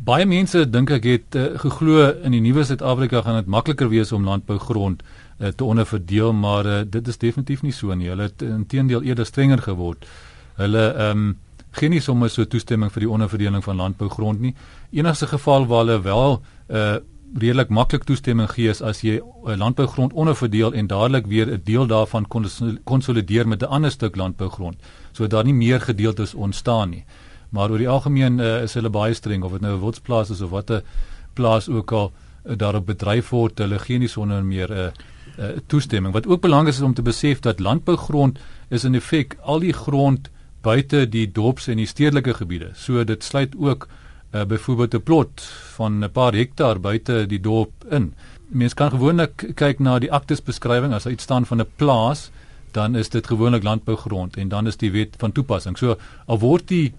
baie 0.00 0.24
mense 0.24 0.62
dink 0.64 0.88
ek 0.94 1.04
het 1.04 1.36
uh, 1.36 1.58
geglo 1.60 2.06
in 2.24 2.32
die 2.32 2.40
nuwe 2.40 2.62
Suid-Afrika 2.64 3.20
gaan 3.20 3.36
dit 3.36 3.50
makliker 3.52 3.90
wees 3.92 4.12
om 4.16 4.24
landbougrond 4.24 5.02
uh, 5.04 5.50
te 5.52 5.64
onderverdeel, 5.64 6.32
maar 6.32 6.64
uh, 6.64 6.78
dit 6.88 7.08
is 7.12 7.20
definitief 7.20 7.60
nie 7.62 7.72
so 7.76 7.92
nie. 7.92 8.08
Hulle 8.08 8.30
het 8.30 8.40
intedeel 8.42 9.04
eerder 9.04 9.28
strenger 9.28 9.60
geword. 9.66 10.06
Hulle 10.56 10.86
ehm 10.92 11.26
um, 11.26 11.34
gee 11.74 11.90
nie 11.90 12.00
sommer 12.00 12.30
so 12.30 12.46
toestemming 12.46 12.92
vir 12.94 13.02
die 13.02 13.08
onderverdeling 13.10 13.64
van 13.64 13.76
landbougrond 13.76 14.40
nie. 14.40 14.52
Enigste 14.94 15.26
geval 15.26 15.66
waar 15.66 15.84
hulle 15.84 16.00
wel 16.02 16.40
uh 16.70 16.94
redelik 17.34 17.68
maklik 17.68 18.04
toestemming 18.06 18.46
gee 18.46 18.70
is 18.70 18.80
as 18.80 19.00
jy 19.02 19.18
'n 19.18 19.58
landbougrond 19.58 20.12
onderverdeel 20.12 20.72
en 20.72 20.86
dadelik 20.86 21.26
weer 21.26 21.50
'n 21.50 21.60
deel 21.64 21.86
daarvan 21.86 22.26
konsolideer 22.84 23.48
met 23.48 23.62
'n 23.62 23.66
ander 23.66 23.90
stuk 23.90 24.16
landbougrond, 24.16 24.76
sodat 25.12 25.30
daar 25.30 25.44
nie 25.44 25.54
meer 25.54 25.80
gedeeltes 25.80 26.34
ontstaan 26.34 26.90
nie 26.90 27.04
maar 27.54 27.70
oor 27.70 27.78
die 27.78 27.88
algemeen 27.88 28.40
uh, 28.42 28.62
is 28.66 28.74
hulle 28.74 28.90
baie 28.90 29.14
streng 29.14 29.44
of 29.46 29.52
dit 29.54 29.62
nou 29.62 29.76
'n 29.76 29.80
wildsplaas 29.80 30.30
is 30.34 30.42
of 30.42 30.50
wat 30.50 30.70
'n 30.70 30.82
plaas 31.34 31.68
ook 31.68 31.92
al 31.92 32.12
uh, 32.12 32.56
daarop 32.56 32.86
bedryf 32.86 33.30
word, 33.30 33.58
hulle 33.58 33.78
gee 33.78 33.98
nie 33.98 34.08
sonder 34.08 34.44
meer 34.44 34.70
'n 34.70 34.78
uh, 34.78 34.90
uh, 35.38 35.58
toestemming. 35.66 36.12
Wat 36.14 36.26
ook 36.26 36.40
belangrik 36.40 36.74
is 36.74 36.80
om 36.80 36.94
te 36.94 37.02
besef 37.02 37.40
dat 37.40 37.60
landbougrond 37.60 38.38
is 38.68 38.84
in 38.84 38.94
effek 38.94 39.36
al 39.42 39.60
die 39.60 39.72
grond 39.72 40.30
buite 40.62 41.08
die 41.08 41.26
dorps 41.32 41.68
en 41.68 41.76
die 41.76 41.86
stedelike 41.86 42.34
gebiede. 42.34 42.70
So 42.74 43.04
dit 43.04 43.24
sluit 43.24 43.54
ook 43.58 43.88
uh, 44.32 44.44
byvoorbeeld 44.44 44.94
'n 44.94 45.02
plot 45.02 45.40
van 45.76 46.04
'n 46.04 46.10
paar 46.10 46.32
hektaar 46.32 46.80
buite 46.80 47.26
die 47.26 47.40
dorp 47.40 47.72
in. 47.90 48.14
Mense 48.48 48.74
kan 48.74 48.90
gewoonlik 48.90 49.54
kyk 49.54 49.78
na 49.78 49.98
die 49.98 50.12
aktesbeskrywing 50.12 50.92
as 50.92 51.04
dit 51.04 51.20
staan 51.20 51.46
van 51.46 51.60
'n 51.60 51.70
plaas 51.76 52.30
dan 52.72 52.96
is 52.96 53.08
dit 53.08 53.26
gewoonlik 53.26 53.62
landbougrond 53.62 54.36
en 54.36 54.48
dan 54.48 54.66
is 54.66 54.76
die 54.76 54.90
wet 54.90 55.14
van 55.18 55.32
toepassing. 55.32 55.78
So 55.78 55.96
al 56.26 56.38
word 56.38 56.68
die 56.68 56.92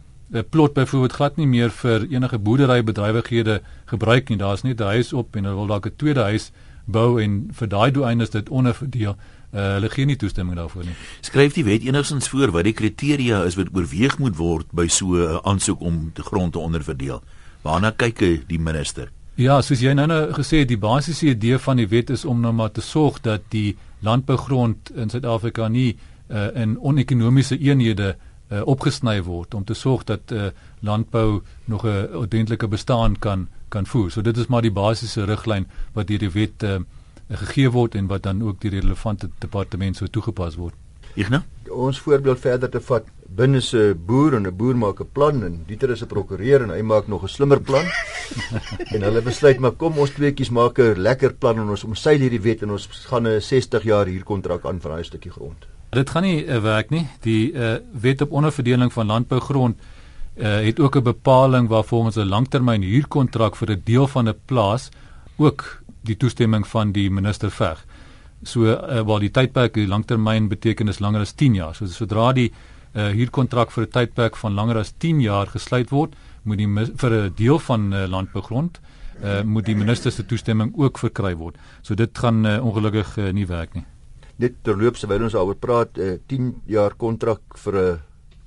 plot 0.49 0.73
byvoorbeeld 0.73 1.13
glad 1.13 1.37
nie 1.37 1.47
meer 1.47 1.69
vir 1.69 2.07
enige 2.09 2.39
boerderybedrywighede 2.39 3.61
gebruik 3.85 4.29
nie. 4.29 4.37
Daar's 4.37 4.63
net 4.63 4.81
'n 4.81 4.83
huis 4.83 5.13
op 5.13 5.35
en 5.35 5.43
hulle 5.43 5.55
wil 5.55 5.67
dalk 5.67 5.85
'n 5.85 5.95
tweede 5.95 6.21
huis 6.21 6.51
bou 6.85 7.21
en 7.21 7.49
vir 7.51 7.67
daai 7.67 7.91
doeine 7.91 8.23
is 8.23 8.29
dit 8.29 8.49
onderverdeel. 8.49 9.15
Uh, 9.53 9.61
hulle 9.73 9.89
gee 9.89 10.05
nie 10.05 10.15
toestemming 10.15 10.57
daarvoor 10.57 10.83
nie. 10.83 10.95
Skryf 11.21 11.53
die 11.53 11.63
wet 11.63 11.83
enigstens 11.83 12.29
voor 12.29 12.51
wat 12.51 12.63
die 12.63 12.73
kriteria 12.73 13.43
is 13.43 13.55
wat 13.55 13.67
oorweeg 13.73 14.17
moet 14.17 14.35
word 14.35 14.65
by 14.71 14.87
so 14.87 15.15
'n 15.15 15.39
aansoek 15.43 15.81
om 15.81 16.11
die 16.13 16.23
grond 16.23 16.51
te 16.53 16.59
onderverdeel. 16.59 17.21
Waarna 17.61 17.91
kyk 17.91 18.47
die 18.47 18.59
minister? 18.59 19.11
Ja, 19.35 19.61
soos 19.61 19.79
jy 19.79 19.93
nou 19.93 20.07
nou 20.07 20.31
gesê 20.31 20.61
het, 20.63 20.67
die 20.67 20.79
basiese 20.79 21.27
idee 21.27 21.57
van 21.59 21.77
die 21.77 21.87
wet 21.87 22.09
is 22.09 22.25
om 22.25 22.39
nou 22.41 22.53
maar 22.53 22.71
te 22.71 22.81
sorg 22.81 23.21
dat 23.21 23.41
die 23.49 23.75
landbougrond 23.99 24.91
in 24.95 25.09
Suid-Afrika 25.09 25.67
nie 25.67 25.97
uh, 26.29 26.47
in 26.55 26.77
onekonomiese 26.79 27.57
eenhede 27.59 28.15
uh, 28.55 28.61
opgesny 28.65 29.21
word 29.23 29.53
om 29.53 29.63
te 29.63 29.73
sorg 29.73 30.03
dat 30.03 30.31
uh, 30.31 30.49
landbou 30.79 31.41
nog 31.65 31.85
'n 31.85 32.15
ordentlike 32.15 32.67
bestaan 32.67 33.19
kan 33.19 33.47
kan 33.69 33.85
voer. 33.85 34.11
So 34.11 34.21
dit 34.21 34.37
is 34.37 34.47
maar 34.47 34.61
die 34.61 34.71
basiese 34.71 35.25
riglyn 35.25 35.67
wat 35.93 36.07
deur 36.07 36.19
die 36.19 36.31
wet 36.31 36.63
uh, 36.63 36.79
gegee 37.29 37.69
word 37.69 37.95
en 37.95 38.07
wat 38.07 38.23
dan 38.23 38.43
ook 38.43 38.61
die 38.61 38.69
relevante 38.69 39.29
departement 39.39 39.97
so 39.97 40.07
toegepas 40.07 40.55
word. 40.55 40.75
Igna? 41.15 41.43
Ons 41.71 41.99
voorbeeld 41.99 42.39
verder 42.39 42.69
te 42.69 42.81
vat, 42.81 43.05
binne 43.35 43.61
se 43.61 43.95
boer 44.07 44.35
en 44.35 44.47
'n 44.47 44.55
boer 44.55 44.75
maak 44.75 44.99
'n 45.01 45.09
plan 45.11 45.43
en 45.43 45.63
Dieter 45.67 45.89
is 45.89 46.01
'n 46.01 46.07
prokureur 46.07 46.61
en 46.61 46.69
hy 46.69 46.81
maak 46.81 47.07
nog 47.07 47.23
'n 47.23 47.27
slimmer 47.27 47.61
plan. 47.61 47.85
en 48.93 49.01
hulle 49.01 49.21
besluit 49.21 49.59
maar 49.59 49.71
kom 49.71 49.97
ons 49.97 50.11
tweeetjies 50.11 50.49
maak 50.49 50.79
'n 50.79 51.01
lekker 51.01 51.33
plan 51.33 51.59
en 51.59 51.69
ons 51.69 51.83
omseil 51.83 52.19
hierdie 52.19 52.41
wet 52.41 52.61
en 52.61 52.71
ons 52.71 52.87
gaan 52.87 53.27
'n 53.27 53.41
60 53.41 53.83
jaar 53.83 54.05
huurkontrak 54.05 54.65
aan 54.65 54.79
vir 54.79 54.91
'n 54.97 55.03
stukkie 55.03 55.31
grond. 55.31 55.74
Dit 55.89 56.09
gaan 56.09 56.23
nie 56.23 56.45
uh, 56.45 56.59
werk 56.59 56.89
nie. 56.89 57.05
Die 57.23 57.53
uh, 57.53 57.75
wet 57.91 58.21
op 58.21 58.31
onderverdeling 58.31 58.93
van 58.93 59.05
landbougrond 59.05 59.77
uh, 60.35 60.59
het 60.65 60.79
ook 60.79 60.95
'n 60.95 61.03
bepaling 61.03 61.67
waar 61.67 61.83
volgens 61.83 62.15
'n 62.15 62.27
langtermyn 62.27 62.81
huurkontrak 62.81 63.55
vir 63.55 63.71
'n 63.71 63.81
deel 63.83 64.07
van 64.07 64.27
'n 64.29 64.39
plaas 64.45 64.89
ook 65.37 65.81
die 66.01 66.17
toestemming 66.17 66.67
van 66.67 66.91
die 66.91 67.09
minister 67.11 67.51
verg. 67.51 67.85
So 68.43 68.63
uh, 68.63 69.01
waar 69.01 69.19
die 69.19 69.31
tydperk 69.31 69.73
die 69.73 69.87
langtermyn 69.87 70.47
beteken 70.47 70.87
is 70.87 70.99
langer 70.99 71.21
as 71.21 71.31
10 71.31 71.53
jaar. 71.53 71.75
So 71.75 71.85
sodra 71.85 72.33
die 72.33 72.51
uh, 72.93 73.07
huurkontrak 73.07 73.71
vir 73.71 73.83
'n 73.83 73.89
tydperk 73.89 74.35
van 74.35 74.53
langer 74.53 74.77
as 74.77 74.93
10 74.97 75.21
jaar 75.21 75.47
gesluit 75.47 75.89
word, 75.89 76.15
moet 76.43 76.57
die 76.57 76.67
vir 76.95 77.11
'n 77.11 77.33
deel 77.35 77.59
van 77.59 77.93
uh, 77.93 78.07
landbougrond 78.07 78.79
uh, 79.23 79.41
moet 79.41 79.65
die 79.65 79.75
minister 79.75 80.11
se 80.11 80.25
toestemming 80.25 80.73
ook 80.75 80.97
verkry 80.97 81.35
word. 81.35 81.55
So 81.81 81.95
dit 81.95 82.17
gaan 82.17 82.45
uh, 82.45 82.65
ongelukkig 82.65 83.17
uh, 83.17 83.31
nie 83.31 83.47
werk 83.47 83.73
nie 83.73 83.85
net 84.37 84.57
terloops 84.63 84.99
terwyl 85.03 85.23
ons 85.23 85.33
daaroor 85.33 85.55
praat, 85.55 85.97
'n 85.97 86.01
uh, 86.01 86.17
10 86.27 86.53
jaar 86.67 86.93
kontrak 86.95 87.41
vir 87.57 87.75
'n 87.75 87.99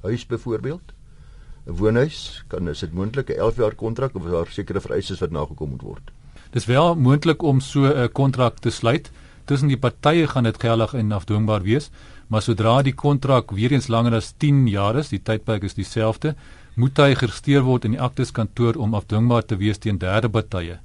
huis 0.03 0.27
byvoorbeeld. 0.27 0.93
'n 1.67 1.77
Woonhuis, 1.77 2.45
kan 2.49 2.69
is 2.69 2.81
dit 2.81 2.93
moontlik 2.93 3.31
'n 3.31 3.39
11 3.39 3.57
jaar 3.57 3.75
kontrak 3.75 4.15
of 4.15 4.25
daar 4.25 4.47
sekere 4.47 4.81
vereistes 4.81 5.21
wat 5.21 5.31
nagekom 5.31 5.71
moet 5.71 5.83
word? 5.83 6.11
Dis 6.51 6.67
wel 6.67 6.95
moontlik 6.95 7.43
om 7.43 7.61
so 7.61 7.85
'n 7.85 8.13
kontrak 8.13 8.59
te 8.59 8.71
sluit. 8.71 9.11
Tussen 9.45 9.69
die 9.69 9.79
partye 9.79 10.27
gaan 10.27 10.45
dit 10.45 10.61
geldig 10.61 10.95
en 10.95 11.13
afdwingbaar 11.13 11.63
wees, 11.63 11.91
maar 12.27 12.43
sodra 12.43 12.83
die 12.83 12.95
kontrak 12.95 13.51
weer 13.51 13.73
eens 13.73 13.89
langer 13.89 14.15
as 14.15 14.35
10 14.37 14.67
jaar 14.69 14.97
is, 14.97 15.09
die 15.09 15.23
tydperk 15.23 15.63
is 15.63 15.75
dieselfde, 15.75 16.35
moet 16.75 16.99
hy 16.99 17.15
geregistreer 17.15 17.63
word 17.63 17.85
in 17.85 17.97
die 17.97 18.01
akteskantoor 18.01 18.77
om 18.77 18.95
afdwingbaar 18.95 19.45
te 19.45 19.57
wees 19.57 19.79
teen 19.79 19.99
derde 19.99 20.29
partye. 20.29 20.79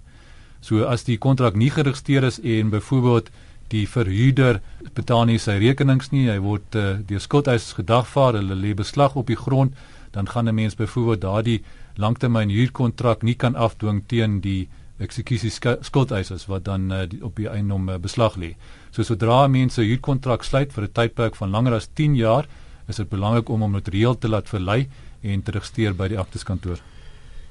So 0.62 0.86
as 0.88 1.04
die 1.04 1.18
kontrak 1.18 1.56
nie 1.56 1.70
geregistreer 1.70 2.24
is 2.24 2.40
en 2.40 2.70
byvoorbeeld 2.70 3.30
die 3.74 3.88
verhuurder 3.90 4.62
betaal 4.94 5.26
nie 5.30 5.40
sy 5.42 5.58
rekenings 5.62 6.12
nie, 6.14 6.28
hy 6.30 6.38
word 6.44 6.78
uh, 6.78 7.00
deur 7.08 7.22
skuldeisers 7.24 7.74
gedagvaar, 7.80 8.38
hulle 8.38 8.58
lê 8.60 8.74
beslag 8.78 9.18
op 9.20 9.32
die 9.32 9.40
grond, 9.40 9.74
dan 10.14 10.30
gaan 10.30 10.48
'n 10.50 10.56
mens 10.56 10.76
byvoorbeeld 10.78 11.22
daardie 11.22 11.64
langtermyn 11.98 12.50
huurkontrak 12.50 13.24
nie 13.24 13.36
kan 13.36 13.56
afdwing 13.56 14.04
teen 14.08 14.42
die 14.42 14.68
eksekusie 15.00 15.50
skuldeisers 15.82 16.46
wat 16.48 16.66
dan 16.66 16.92
uh, 16.92 17.06
die, 17.10 17.24
op 17.24 17.36
die 17.36 17.50
eiendom 17.50 17.90
uh, 17.90 17.98
beslag 17.98 18.38
lê. 18.38 18.54
So 18.92 19.04
sodra 19.04 19.48
mense 19.48 19.82
'n 19.82 19.90
huurkontrak 19.90 20.44
sluit 20.44 20.74
vir 20.74 20.84
'n 20.84 20.94
tydperk 20.94 21.36
van 21.36 21.50
langer 21.50 21.74
as 21.74 21.90
10 21.94 22.16
jaar, 22.16 22.46
is 22.88 22.96
dit 22.96 23.10
belangrik 23.10 23.50
om 23.50 23.62
hom 23.62 23.72
notarieel 23.72 24.18
te 24.18 24.28
laat 24.28 24.50
verlei 24.50 24.88
en 25.22 25.42
te 25.42 25.52
registreer 25.52 25.94
by 25.94 26.08
die 26.08 26.20
akteskantoor. 26.20 26.80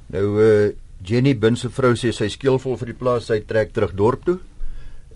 Nou 0.06 0.26
uh 0.38 0.72
Jenny 1.04 1.34
Bin 1.34 1.56
se 1.56 1.68
vrou 1.68 1.96
sê 1.96 2.12
sy 2.12 2.28
skeelvol 2.28 2.76
vir 2.78 2.86
die 2.86 2.94
plaas, 2.94 3.24
sy 3.26 3.40
trek 3.40 3.72
terug 3.72 3.92
dorp 3.92 4.24
toe 4.24 4.38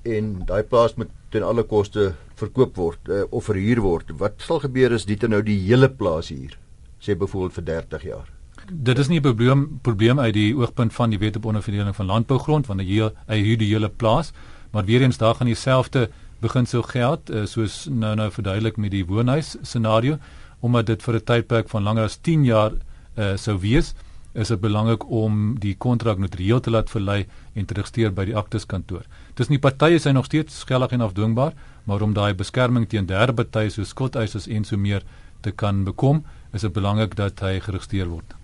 en 0.06 0.44
daai 0.46 0.62
plaas 0.62 0.94
moet 0.96 1.10
ten 1.30 1.42
alle 1.42 1.64
koste 1.66 2.14
verkoop 2.38 2.76
word 2.76 3.08
uh, 3.08 3.25
of 3.30 3.48
verhuur 3.50 3.80
word. 3.84 4.12
Wat 4.20 4.40
sal 4.46 4.60
gebeur 4.62 4.94
as 4.94 5.06
dit 5.08 5.22
nou 5.28 5.42
die 5.42 5.58
hele 5.66 5.88
plaas 5.88 6.30
hier 6.32 6.56
sê 7.02 7.16
byvoorbeeld 7.18 7.56
vir 7.58 7.64
30 7.64 8.06
jaar? 8.10 8.28
Dit 8.70 8.98
is 8.98 9.08
nie 9.08 9.20
'n 9.20 9.22
probleem 9.22 9.78
probleem 9.82 10.18
uit 10.18 10.34
die 10.34 10.54
oogpunt 10.54 10.92
van 10.92 11.10
die 11.10 11.18
wet 11.18 11.36
op 11.36 11.44
onderverdeling 11.44 11.96
van 11.96 12.06
landbougrond 12.06 12.66
want 12.66 12.80
hy 12.80 13.10
hy 13.28 13.38
huur 13.42 13.58
die 13.58 13.72
hele 13.72 13.88
plaas, 13.88 14.32
maar 14.72 14.84
weer 14.84 15.02
eens 15.02 15.18
daar 15.18 15.34
gaan 15.34 15.46
dieselfde 15.46 16.08
beginsel 16.40 16.82
geld 16.82 17.30
uh, 17.30 17.46
soos 17.46 17.86
nou 17.90 18.14
nou 18.14 18.30
verduidelik 18.30 18.76
met 18.76 18.90
die 18.90 19.06
woonhuis 19.06 19.56
scenario 19.62 20.18
omdat 20.60 20.86
dit 20.86 21.02
vir 21.02 21.14
'n 21.14 21.25
tydperk 21.25 21.68
van 21.68 21.82
langer 21.82 22.04
as 22.04 22.16
10 22.16 22.44
jaar 22.44 22.72
uh, 22.72 23.36
sou 23.36 23.58
wees 23.58 23.94
is 24.37 24.52
dit 24.52 24.61
belangrik 24.61 25.07
om 25.11 25.55
die 25.61 25.75
kontrak 25.81 26.21
notarieel 26.21 26.61
te 26.61 26.71
laat 26.71 26.90
verlei 26.93 27.25
en 27.57 27.66
te 27.66 27.75
registreer 27.75 28.12
by 28.12 28.26
die 28.28 28.37
akteskantoor. 28.37 29.07
Tussen 29.35 29.57
die 29.57 29.62
partye 29.62 29.97
is 29.97 30.05
hy 30.05 30.12
nog 30.12 30.28
steeds 30.28 30.61
skellig 30.61 30.93
en 30.93 31.05
afdwingbaar, 31.07 31.55
maar 31.88 32.05
om 32.05 32.12
daai 32.16 32.35
beskerming 32.37 32.88
teen 32.88 33.09
derde 33.09 33.33
partye 33.33 33.73
soos 33.73 33.95
skuldeisers 33.95 34.49
en 34.49 34.64
so 34.64 34.76
meer 34.76 35.07
te 35.40 35.52
kan 35.52 35.85
bekom, 35.87 36.25
is 36.52 36.66
dit 36.66 36.73
belangrik 36.73 37.16
dat 37.16 37.40
hy 37.40 37.57
geregistreer 37.64 38.11
word. 38.12 38.37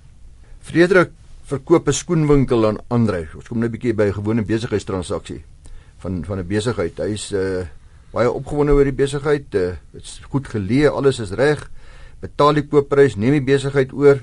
Frederik 0.62 1.12
verkoop 1.44 1.88
'n 1.88 1.92
skoenwinkel 1.92 2.66
aan 2.66 2.78
Andre. 2.88 3.28
Ons 3.34 3.48
kom 3.48 3.58
net 3.58 3.68
'n 3.68 3.72
bietjie 3.72 3.94
by 3.94 4.08
'n 4.08 4.18
gewone 4.20 4.42
besigheidstransaksie 4.42 5.42
van 5.98 6.24
van 6.24 6.38
'n 6.38 6.46
besigheid. 6.46 6.98
Hy's 6.98 7.32
uh 7.32 7.66
baie 8.12 8.30
opgewonde 8.30 8.72
oor 8.72 8.84
die 8.84 8.92
besigheid. 8.92 9.50
Dit 9.50 9.60
uh, 9.60 10.00
is 10.00 10.20
goed 10.28 10.48
geleë, 10.48 10.90
alles 10.92 11.18
is 11.18 11.30
reg. 11.30 11.70
Betaal 12.20 12.54
die 12.54 12.66
koopprys, 12.68 13.16
neem 13.16 13.32
die 13.32 13.54
besigheid 13.54 13.92
oor. 13.92 14.20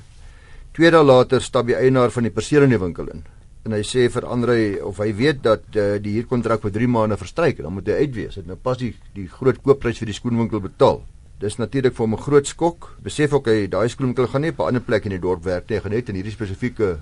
Twee 0.80 0.94
dae 0.96 1.04
later 1.04 1.42
stap 1.44 1.66
die 1.68 1.76
eienaar 1.76 2.08
van 2.16 2.24
die 2.24 2.32
perseel 2.32 2.64
in 2.64 2.72
die 2.72 2.78
winkel 2.80 3.10
in. 3.12 3.26
En 3.68 3.74
hy 3.76 3.82
sê 3.84 4.06
vir 4.14 4.24
Andre 4.32 4.54
of 4.88 5.02
hy 5.04 5.10
weet 5.12 5.42
dat 5.44 5.66
uh, 5.76 5.98
die 6.00 6.14
huurkontrak 6.14 6.62
vir 6.64 6.72
3 6.78 6.88
maande 6.88 7.18
verstryk 7.20 7.58
en 7.60 7.66
dan 7.68 7.74
moet 7.76 7.90
hy 7.92 7.98
uitwees. 8.06 8.38
Hy 8.38 8.46
het 8.46 8.48
nou 8.48 8.56
pas 8.64 8.80
die 8.80 8.94
die 9.18 9.26
groot 9.28 9.60
koopprys 9.60 10.00
vir 10.00 10.08
die 10.08 10.16
skoenwinkel 10.16 10.64
betaal. 10.64 11.02
Dis 11.44 11.60
natuurlik 11.60 11.98
vir 11.98 12.06
hom 12.06 12.16
'n 12.16 12.24
groot 12.24 12.48
skok. 12.48 12.88
Besef 13.04 13.36
ook 13.36 13.52
hy 13.52 13.68
daai 13.68 13.90
skoenwinkel 13.92 14.32
gaan 14.32 14.42
nie 14.48 14.54
op 14.56 14.64
'n 14.64 14.68
ander 14.72 14.86
plek 14.88 15.04
in 15.04 15.18
die 15.18 15.20
dorp 15.20 15.44
werk 15.44 15.68
nie, 15.68 15.76
hy 15.76 15.84
gaan 15.84 15.96
net 15.98 16.10
in 16.10 16.16
hierdie 16.16 16.38
spesifieke 16.38 16.96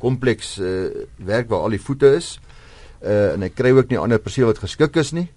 kompleks 0.00 0.58
uh, 0.58 0.90
werk 1.22 1.46
waar 1.46 1.62
al 1.62 1.78
die 1.78 1.84
voete 1.86 2.16
is. 2.18 2.40
Uh, 3.06 3.34
en 3.34 3.42
hy 3.42 3.50
kry 3.54 3.70
ook 3.70 3.88
nie 3.88 4.02
ander 4.02 4.18
perseel 4.18 4.50
wat 4.50 4.58
geskik 4.58 4.96
is 4.96 5.12
nie. 5.12 5.28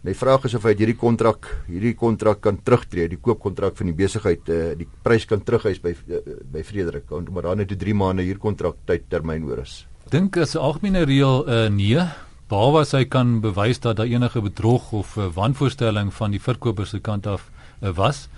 My 0.00 0.14
vraag 0.16 0.46
is 0.48 0.54
of 0.56 0.64
hy 0.64 0.72
hierdie 0.78 0.96
kontrak, 0.96 1.44
hierdie 1.68 1.92
kontrak 1.92 2.38
kan 2.46 2.56
terugtreë, 2.64 3.10
die 3.12 3.18
koopkontrak 3.20 3.74
van 3.76 3.90
die 3.90 3.96
besigheid, 3.98 4.46
uh, 4.48 4.70
die 4.78 4.86
prys 5.04 5.26
kan 5.28 5.42
terughuis 5.44 5.76
by 5.84 5.92
uh, 5.92 6.20
by 6.54 6.62
Frederik, 6.64 7.04
want 7.12 7.28
maar 7.28 7.44
dan 7.44 7.60
net 7.60 7.72
'n 7.72 7.76
3 7.76 7.94
maande 7.94 8.24
huurkontrak 8.24 8.78
tydtermyn 8.88 9.44
oor 9.44 9.60
is. 9.60 9.84
Dink 10.08 10.38
as 10.38 10.56
'n 10.56 10.64
algemene 10.64 11.04
reël 11.04 11.44
uh, 11.44 11.68
nee, 11.68 12.00
behalwe 12.48 12.80
as 12.80 12.92
hy 12.92 13.04
kan 13.04 13.40
bewys 13.40 13.78
dat 13.80 13.96
daar 13.96 14.08
enige 14.08 14.40
bedrog 14.40 14.92
of 14.92 15.16
uh, 15.16 15.28
wanvoorstelling 15.34 16.14
van 16.14 16.30
die 16.30 16.40
verkoper 16.40 16.86
se 16.86 16.98
kant 16.98 17.26
af 17.26 17.50
uh, 17.82 17.92
was. 17.92 18.28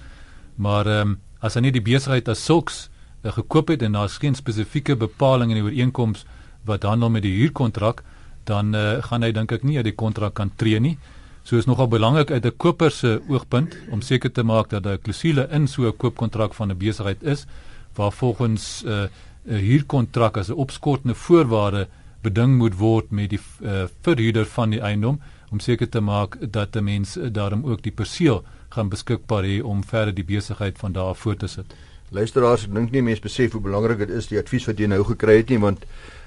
Maar 0.57 0.87
ehm 0.87 1.09
um, 1.09 1.21
as 1.41 1.55
hy 1.55 1.61
nie 1.61 1.73
die 1.73 1.83
besigheid 1.83 2.29
as 2.29 2.45
sulks 2.45 2.91
uh, 3.23 3.33
gekoop 3.33 3.69
het 3.69 3.83
en 3.83 3.93
daar's 3.93 4.19
geen 4.19 4.35
spesifieke 4.35 4.97
bepaling 4.97 5.51
in 5.51 5.63
die 5.63 5.65
ooreenkoms 5.65 6.27
wat 6.65 6.83
handel 6.83 7.11
met 7.11 7.23
die 7.23 7.39
huurkontrak, 7.39 8.03
dan 8.45 8.75
uh, 8.75 9.03
gaan 9.03 9.23
hy 9.23 9.33
dink 9.33 9.53
ek 9.53 9.63
nie 9.63 9.77
uit 9.77 9.85
die 9.85 9.95
kontrak 9.95 10.35
kan 10.35 10.51
tree 10.57 10.81
nie. 10.81 10.99
So 11.43 11.57
is 11.57 11.67
nogal 11.67 11.89
belangrik 11.89 12.31
uit 12.31 12.45
'n 12.47 12.57
koper 12.57 12.91
se 12.91 13.21
oogpunt 13.29 13.77
om 13.91 14.01
seker 14.01 14.33
te 14.33 14.43
maak 14.43 14.71
dat 14.71 14.83
daar 14.83 14.95
'n 14.95 15.03
klousule 15.03 15.49
in 15.51 15.67
so 15.67 15.87
'n 15.87 15.97
koopkontrak 15.97 16.55
van 16.55 16.71
'n 16.71 16.79
besigheid 16.79 17.23
is 17.23 17.47
waar 17.95 18.13
volgens 18.13 18.83
'n 18.85 18.89
uh, 18.89 19.09
'n 19.47 19.59
huurkontrak 19.59 20.37
as 20.37 20.49
'n 20.49 20.53
opskortende 20.53 21.15
voorwaarde 21.15 21.89
beding 22.21 22.57
moet 22.57 22.77
word 22.77 23.11
met 23.11 23.31
die 23.31 23.41
uh, 23.61 23.85
verhuurder 24.01 24.47
van 24.47 24.71
die 24.71 24.81
eiendom 24.81 25.21
om 25.51 25.61
seker 25.61 25.89
te 25.89 26.01
maak 26.01 26.37
dat 26.53 26.77
'n 26.77 26.85
mens 26.85 27.19
daarom 27.33 27.65
ook 27.65 27.83
die 27.83 27.93
perseel 27.93 28.45
gaan 28.69 28.89
beskikbaar 28.89 29.45
hê 29.45 29.63
om 29.63 29.85
verder 29.85 30.15
die 30.15 30.25
besigheid 30.25 30.79
van 30.79 30.93
daar 30.93 31.15
voort 31.15 31.39
te 31.39 31.47
sit. 31.47 31.75
Luisteraars, 32.09 32.65
ek 32.65 32.75
dink 32.75 32.91
nie 32.91 33.03
mense 33.03 33.21
besef 33.21 33.53
hoe 33.53 33.61
belangrik 33.61 33.99
dit 33.99 34.11
is 34.11 34.27
die 34.27 34.39
advies 34.39 34.67
wat 34.67 34.79
jy 34.79 34.87
nou 34.87 35.05
gekry 35.05 35.37
het 35.37 35.49
nie 35.49 35.59
want 35.59 35.85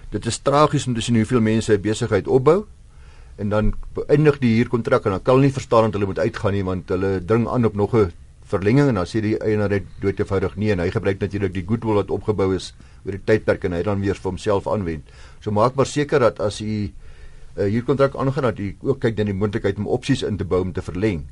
dit 0.10 0.26
is 0.26 0.38
tragies 0.38 0.88
om 0.88 0.94
te 0.94 1.02
sien 1.02 1.16
hoeveel 1.16 1.42
mense 1.42 1.74
'n 1.74 1.82
besigheid 1.82 2.28
opbou 2.28 2.66
en 3.36 3.50
dan 3.50 3.74
eindig 4.08 4.40
die 4.40 4.56
huurkontrak 4.60 5.06
en 5.06 5.18
dan 5.18 5.24
kan 5.24 5.36
hulle 5.36 5.50
nie 5.50 5.56
verstaan 5.56 5.90
dat 5.90 5.98
hulle 5.98 6.12
moet 6.12 6.20
uitgaan 6.20 6.56
nie 6.56 6.64
want 6.64 6.90
hulle 6.90 7.18
dring 7.26 7.48
aan 7.52 7.66
op 7.66 7.76
nog 7.76 7.96
'n 7.96 8.12
verlenging 8.46 8.88
en 8.88 8.96
dan 8.96 9.08
sê 9.10 9.22
die 9.22 9.38
eienaar 9.38 9.70
net 9.70 9.86
doodgewoonig 10.02 10.56
nee 10.56 10.72
en 10.72 10.80
hy 10.80 10.92
gebruik 10.94 11.20
natuurlik 11.20 11.54
die 11.54 11.66
goodwill 11.68 12.00
wat 12.02 12.12
opgebou 12.14 12.54
is 12.56 12.74
oor 13.06 13.12
die 13.18 13.24
tydperk 13.26 13.64
en 13.64 13.74
hy 13.74 13.82
dan 13.84 14.02
weer 14.02 14.16
vir 14.16 14.30
homself 14.32 14.68
aanwend. 14.68 15.10
So 15.42 15.52
maak 15.52 15.76
maar 15.76 15.90
seker 15.90 16.20
dat 16.20 16.40
as 16.40 16.62
u 16.62 16.66
'n 16.66 16.94
uh, 17.58 17.64
huurkontrak 17.64 18.16
aangaan 18.16 18.44
dat 18.44 18.60
u 18.60 18.76
ook 18.82 19.00
kyk 19.00 19.18
dan 19.18 19.26
die 19.26 19.34
moontlikheid 19.34 19.78
om 19.78 19.88
opsies 19.88 20.24
in 20.24 20.38
te 20.38 20.46
bou 20.46 20.62
om 20.62 20.74
te 20.74 20.82
verleng 20.82 21.26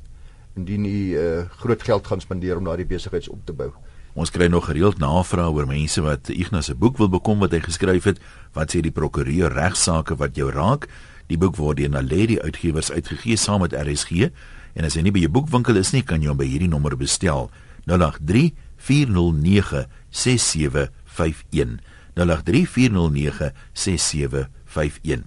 indien 0.56 0.84
u 0.84 1.18
uh, 1.18 1.44
groot 1.58 1.82
geld 1.82 2.06
gaan 2.06 2.20
spandeer 2.20 2.56
om 2.56 2.64
daardie 2.64 2.86
besigheids 2.86 3.28
op 3.28 3.40
te 3.44 3.52
bou. 3.52 3.70
Ons 4.14 4.30
kry 4.30 4.46
nog 4.46 4.66
gereeld 4.66 4.98
navrae 4.98 5.50
oor 5.50 5.66
mense 5.66 6.02
wat 6.02 6.28
Ignas 6.30 6.66
se 6.70 6.74
boek 6.74 6.98
wil 6.98 7.08
bekom 7.08 7.38
wat 7.42 7.50
hy 7.50 7.60
geskryf 7.60 8.04
het. 8.04 8.20
Wat 8.54 8.70
sê 8.70 8.80
die 8.80 8.94
prokureur 8.94 9.50
regsaake 9.50 10.14
wat 10.16 10.36
jou 10.36 10.50
raak? 10.54 10.86
Die 11.28 11.38
boek 11.40 11.56
word 11.56 11.78
deur 11.80 11.88
Naledi 11.88 12.36
Uitgewers 12.40 12.90
uitgegee 12.92 13.36
saam 13.40 13.62
met 13.64 13.72
RSG 13.72 14.28
en 14.74 14.84
as 14.84 14.96
jy 14.96 15.04
nie 15.06 15.12
by 15.14 15.22
jou 15.24 15.30
boekwinkel 15.30 15.78
is 15.80 15.92
nie, 15.94 16.02
kan 16.02 16.20
jy 16.20 16.28
hom 16.28 16.36
by 16.40 16.48
hierdie 16.48 16.68
nommer 16.68 16.96
bestel. 16.98 17.50
083 17.86 18.52
409 18.76 19.86
6751. 20.10 21.78
083 22.18 22.66
409 22.68 23.52
6751. 23.72 25.24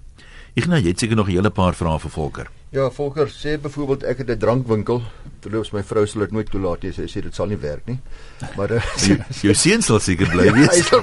Ignas, 0.58 0.82
jy 0.82 0.90
het 0.92 1.00
seker 1.00 1.16
nog 1.16 1.28
'n 1.30 1.38
hele 1.38 1.50
paar 1.50 1.74
vrae 1.74 2.00
vir 2.00 2.12
Volker. 2.12 2.48
Ja, 2.72 2.90
Volker 2.92 3.28
sê 3.30 3.58
byvoorbeeld 3.62 4.04
ek 4.04 4.18
het 4.18 4.30
'n 4.30 4.38
drankwinkel. 4.38 5.02
Verloofs 5.42 5.72
my 5.72 5.84
vrou 5.84 6.06
sal 6.06 6.22
dit 6.22 6.32
nooit 6.32 6.50
toelaat 6.50 6.84
nie. 6.84 6.92
Sy 6.92 7.08
sê 7.08 7.22
dit 7.22 7.36
sal 7.36 7.48
nie 7.48 7.58
werk 7.58 7.86
nie. 7.86 8.00
Maar 8.58 8.72
uh, 8.78 8.82
jou 9.42 9.54
seun 9.54 9.82
sal 9.82 10.00
seker 10.00 10.28
bly 10.30 10.52
wees. 10.58 10.90
Ja, 10.90 11.02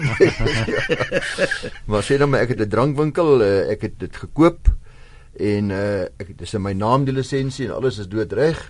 maar 1.90 2.02
sê 2.02 2.18
dan 2.18 2.30
maar 2.30 2.40
ek 2.40 2.48
het 2.48 2.60
'n 2.60 2.68
drankwinkel, 2.68 3.40
uh, 3.40 3.70
ek 3.70 3.80
het 3.82 3.98
dit 3.98 4.16
gekoop 4.16 4.68
en 5.36 5.70
uh, 5.70 6.04
ek 6.20 6.38
dis 6.38 6.54
in 6.54 6.62
my 6.62 6.72
naam 6.72 7.04
die 7.04 7.14
lisensie 7.14 7.66
en 7.66 7.74
alles 7.74 7.98
is 7.98 8.08
doodreg. 8.08 8.60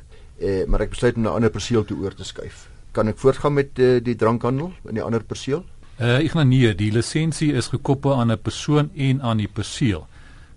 Uh, 0.40 0.64
maar 0.66 0.80
ek 0.80 0.90
besluit 0.90 1.16
om 1.16 1.22
na 1.22 1.30
'n 1.30 1.34
ander 1.34 1.50
perseel 1.50 1.84
toe 1.84 1.98
oor 2.02 2.14
te 2.14 2.24
skuif. 2.24 2.68
Kan 2.92 3.08
ek 3.08 3.18
voortgaan 3.18 3.54
met 3.54 3.78
uh, 3.78 4.00
die 4.02 4.16
drankhandel 4.16 4.72
in 4.88 4.94
die 4.94 5.02
ander 5.02 5.22
perseel? 5.22 5.64
Uh, 6.00 6.18
ek 6.18 6.32
gaan 6.34 6.48
nee, 6.48 6.74
die 6.74 6.90
lisensie 6.90 7.52
is 7.54 7.68
gekoppel 7.70 8.14
aan 8.14 8.32
'n 8.32 8.42
persoon 8.42 8.90
en 8.94 9.22
aan 9.22 9.38
die 9.38 9.48
perseel. 9.48 10.06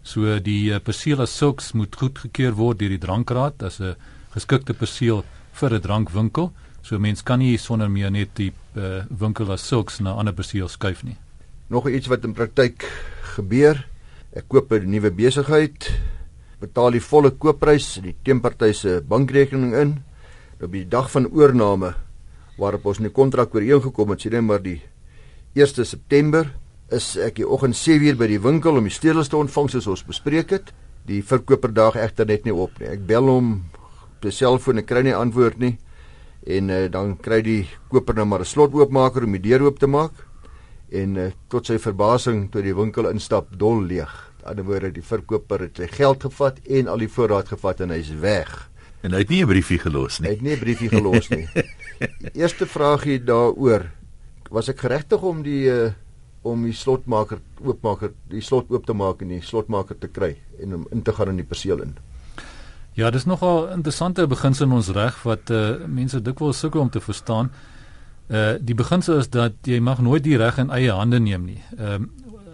So 0.02 0.40
die 0.40 0.72
uh, 0.74 0.80
perseel 0.80 1.22
as 1.22 1.38
sulks 1.38 1.74
moet 1.74 1.96
goedgekeur 1.96 2.56
word 2.56 2.80
deur 2.80 2.90
die 2.90 3.04
drankraad 3.04 3.64
as 3.64 3.80
'n 3.80 3.96
geskikte 4.34 4.74
perseel 4.74 5.24
vir 5.54 5.74
'n 5.74 5.82
drankwinkel. 5.82 6.52
So 6.82 7.00
mens 7.00 7.24
kan 7.24 7.40
nie 7.40 7.58
sonder 7.58 7.90
meer 7.90 8.12
net 8.12 8.36
die 8.36 8.54
uh, 8.76 9.04
winkel 9.10 9.52
as 9.52 9.68
sulks 9.68 10.00
na 10.00 10.14
'n 10.14 10.18
ander 10.18 10.34
perseel 10.34 10.68
skuif 10.68 11.04
nie. 11.04 11.18
Nog 11.70 11.90
iets 11.90 12.08
wat 12.08 12.24
in 12.24 12.34
praktyk 12.34 12.86
gebeur. 13.36 13.86
Ek 14.36 14.44
koop 14.52 14.74
'n 14.74 14.90
nuwe 14.92 15.12
besigheid, 15.12 15.88
betaal 16.60 16.92
die 16.92 17.00
volle 17.00 17.32
koopprys, 17.32 18.02
die 18.04 18.16
teenparty 18.24 18.74
se 18.74 19.02
bankrekening 19.02 19.74
in. 19.74 20.04
Op 20.62 20.72
die 20.72 20.88
dag 20.88 21.12
van 21.12 21.28
oorneem 21.32 21.94
waarop 22.58 22.86
ons 22.86 23.00
'n 23.00 23.12
kontrak 23.12 23.56
ooreengekom 23.56 24.10
het, 24.10 24.20
sê 24.20 24.32
net 24.32 24.44
maar 24.44 24.62
die 24.62 24.82
1 25.56 25.86
September 25.86 26.54
is 26.92 27.16
ek 27.16 27.36
die 27.36 27.48
oggend 27.48 27.76
7uur 27.76 28.18
by 28.18 28.28
die 28.28 28.40
winkel 28.40 28.78
om 28.78 28.84
die 28.84 28.94
stedelers 28.94 29.30
te 29.30 29.38
ontvang 29.38 29.70
soos 29.70 29.88
ons 29.88 30.04
bespreek 30.04 30.50
het. 30.50 30.74
Die 31.06 31.22
verkoper 31.24 31.74
daag 31.74 31.96
egter 31.96 32.26
net 32.26 32.44
nie 32.44 32.54
op 32.54 32.80
nie. 32.80 32.88
Ek 32.88 33.06
bel 33.08 33.28
hom 33.28 33.64
op 34.18 34.24
sy 34.24 34.30
selfoon 34.30 34.78
en 34.78 34.86
kry 34.86 35.04
nie 35.04 35.16
antwoord 35.16 35.60
nie. 35.60 35.78
En 36.46 36.70
uh, 36.70 36.88
dan 36.92 37.18
kry 37.18 37.42
die 37.42 37.68
koper 37.90 38.16
nou 38.16 38.26
maar 38.26 38.42
'n 38.42 38.46
slot 38.46 38.74
oopmaker 38.74 39.24
om 39.24 39.32
die 39.32 39.50
deur 39.50 39.62
oop 39.62 39.80
te 39.80 39.88
maak. 39.88 40.12
En 40.90 41.18
uh, 41.20 41.32
tot 41.52 41.68
sy 41.68 41.76
verbasing 41.82 42.48
toe 42.52 42.64
die 42.64 42.76
winkel 42.76 43.10
instap 43.12 43.52
dol 43.60 43.82
leeg. 43.84 44.14
Aan 44.48 44.56
die 44.56 44.64
ander 44.64 44.68
woorde 44.70 44.92
die 44.96 45.04
verkoper 45.04 45.66
het 45.66 45.82
sy 45.82 45.88
geld 45.92 46.24
gevat 46.24 46.60
en 46.64 46.88
al 46.88 47.04
die 47.04 47.12
voorraad 47.12 47.52
gevat 47.52 47.82
en 47.84 47.92
hy's 47.92 48.14
weg. 48.22 48.70
En 49.04 49.12
hy 49.12 49.20
het 49.20 49.30
nie 49.30 49.44
'n 49.44 49.48
briefie 49.48 49.80
gelos 49.80 50.20
nie. 50.20 50.30
Hy 50.30 50.34
het 50.36 50.42
nie 50.42 50.56
'n 50.56 50.60
briefie 50.60 50.90
gelos 50.90 51.30
nie. 51.30 51.48
Eerste 52.42 52.66
vraagie 52.66 53.20
daaroor 53.20 53.92
was 54.50 54.70
ek 54.70 54.80
geregtig 54.80 55.22
om 55.22 55.44
die 55.44 55.68
uh, 55.68 55.92
om 56.44 56.64
die 56.64 56.74
slotmaker 56.74 57.40
oopmaker 57.60 58.14
die 58.30 58.42
slot 58.42 58.72
oop 58.72 58.86
te 58.86 58.94
maak 58.94 59.22
en 59.22 59.28
die 59.28 59.42
slotmaker 59.42 59.98
te 60.00 60.08
kry 60.08 60.38
en 60.62 60.74
om 60.74 60.88
in 60.92 61.02
te 61.02 61.12
gaan 61.12 61.30
in 61.30 61.36
die 61.36 61.44
perseel 61.44 61.82
in. 61.82 61.98
Ja, 62.94 63.12
dis 63.12 63.26
nogal 63.26 63.70
interessante 63.70 64.28
beginsel 64.28 64.66
in 64.66 64.72
ons 64.72 64.90
reg 64.90 65.24
wat 65.24 65.50
uh, 65.50 65.86
mense 65.86 66.22
dikwels 66.22 66.60
sukkel 66.60 66.82
om 66.82 66.90
te 66.90 67.02
verstaan. 67.02 67.52
Uh 67.52 67.77
die 68.60 68.76
beginsel 68.76 69.22
is 69.22 69.30
dat 69.30 69.54
jy 69.64 69.80
mag 69.80 70.02
nooit 70.04 70.24
die 70.24 70.38
reg 70.38 70.58
in 70.58 70.70
eie 70.70 70.92
hande 70.92 71.20
neem 71.20 71.46
nie. 71.46 71.62
Ehm 71.78 72.04
uh, 72.04 72.08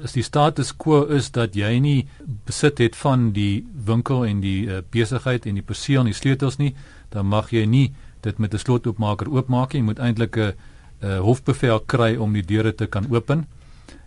as 0.03 0.11
die 0.11 0.23
status 0.23 0.73
quo 0.75 1.05
is 1.15 1.29
dat 1.31 1.55
jy 1.55 1.79
nie 1.79 2.07
besit 2.45 2.81
het 2.83 2.95
van 2.95 3.31
die 3.31 3.63
winkel 3.85 4.25
en 4.25 4.41
die 4.43 4.67
uh, 4.67 4.81
besigheid 4.91 5.45
en 5.45 5.55
die 5.55 5.63
perseel 5.63 6.01
en 6.01 6.09
die 6.11 6.17
sleutels 6.17 6.57
nie, 6.59 6.73
dan 7.09 7.25
mag 7.31 7.53
jy 7.55 7.63
nie 7.65 7.93
dit 8.21 8.39
met 8.39 8.53
'n 8.53 8.59
slotoopmaker 8.59 9.31
oopmaak 9.31 9.73
nie. 9.73 9.79
Jy 9.79 9.85
moet 9.85 9.99
eintlik 9.99 10.37
'n 10.37 10.53
uh, 11.01 11.19
hofbevel 11.19 11.79
kry 11.79 12.15
om 12.15 12.33
die 12.33 12.43
deure 12.43 12.75
te 12.75 12.85
kan 12.87 13.07
open 13.09 13.47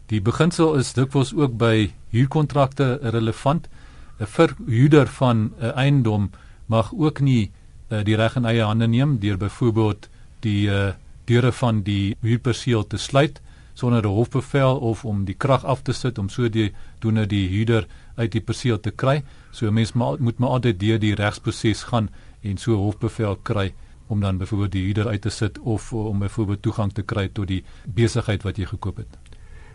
Die 0.07 0.21
beginsel 0.23 0.77
is 0.79 0.93
dikwels 0.95 1.33
ook 1.35 1.57
by 1.59 1.91
huurkontrakte 2.15 2.99
relevant. 3.03 3.67
'n 4.21 4.27
Verhuurder 4.27 5.07
van 5.07 5.51
'n 5.61 5.73
eiendom 5.75 6.31
mag 6.67 6.93
ook 6.95 7.21
nie 7.21 7.51
uh, 7.91 8.05
die 8.05 8.17
reg 8.17 8.37
in 8.37 8.45
eie 8.45 8.63
hande 8.63 8.87
neem 8.87 9.19
deur 9.19 9.37
byvoorbeeld 9.37 10.09
die 10.41 10.69
uh, 10.69 10.95
deure 11.27 11.53
van 11.53 11.83
die 11.83 12.17
huurperseel 12.23 12.87
te 12.87 12.97
sluit 12.97 13.41
sonder 13.77 14.03
'n 14.03 14.17
hofbevel 14.17 14.79
of 14.79 15.05
om 15.05 15.25
die 15.25 15.35
krag 15.35 15.65
af 15.65 15.83
te 15.83 15.93
sit 15.93 16.19
om 16.19 16.29
so 16.29 16.49
die 16.49 16.73
doene 16.99 17.27
die 17.27 17.49
huurder 17.49 17.87
uit 18.17 18.33
die 18.33 18.41
perseel 18.41 18.81
te 18.81 18.91
kry. 18.91 19.23
So 19.51 19.67
'n 19.67 19.75
mens 19.75 19.93
moet 19.93 20.39
maar 20.39 20.49
altyd 20.49 20.81
deur 20.81 20.99
die 20.99 21.15
regsproses 21.15 21.83
gaan 21.83 22.09
en 22.43 22.57
so 22.57 22.75
hofbevel 22.75 23.37
kry 23.43 23.75
om 24.07 24.21
dan 24.21 24.39
byvoorbeeld 24.39 24.73
die 24.73 24.85
huurder 24.85 25.09
uit 25.09 25.23
te 25.23 25.31
sit 25.31 25.59
of 25.59 25.93
om 25.93 26.19
byvoorbeeld 26.19 26.63
toegang 26.63 26.93
te 26.93 27.03
kry 27.03 27.29
tot 27.29 27.47
die 27.47 27.65
besigheid 27.85 28.43
wat 28.43 28.57
jy 28.57 28.65
gekoop 28.65 28.97
het. 28.97 29.19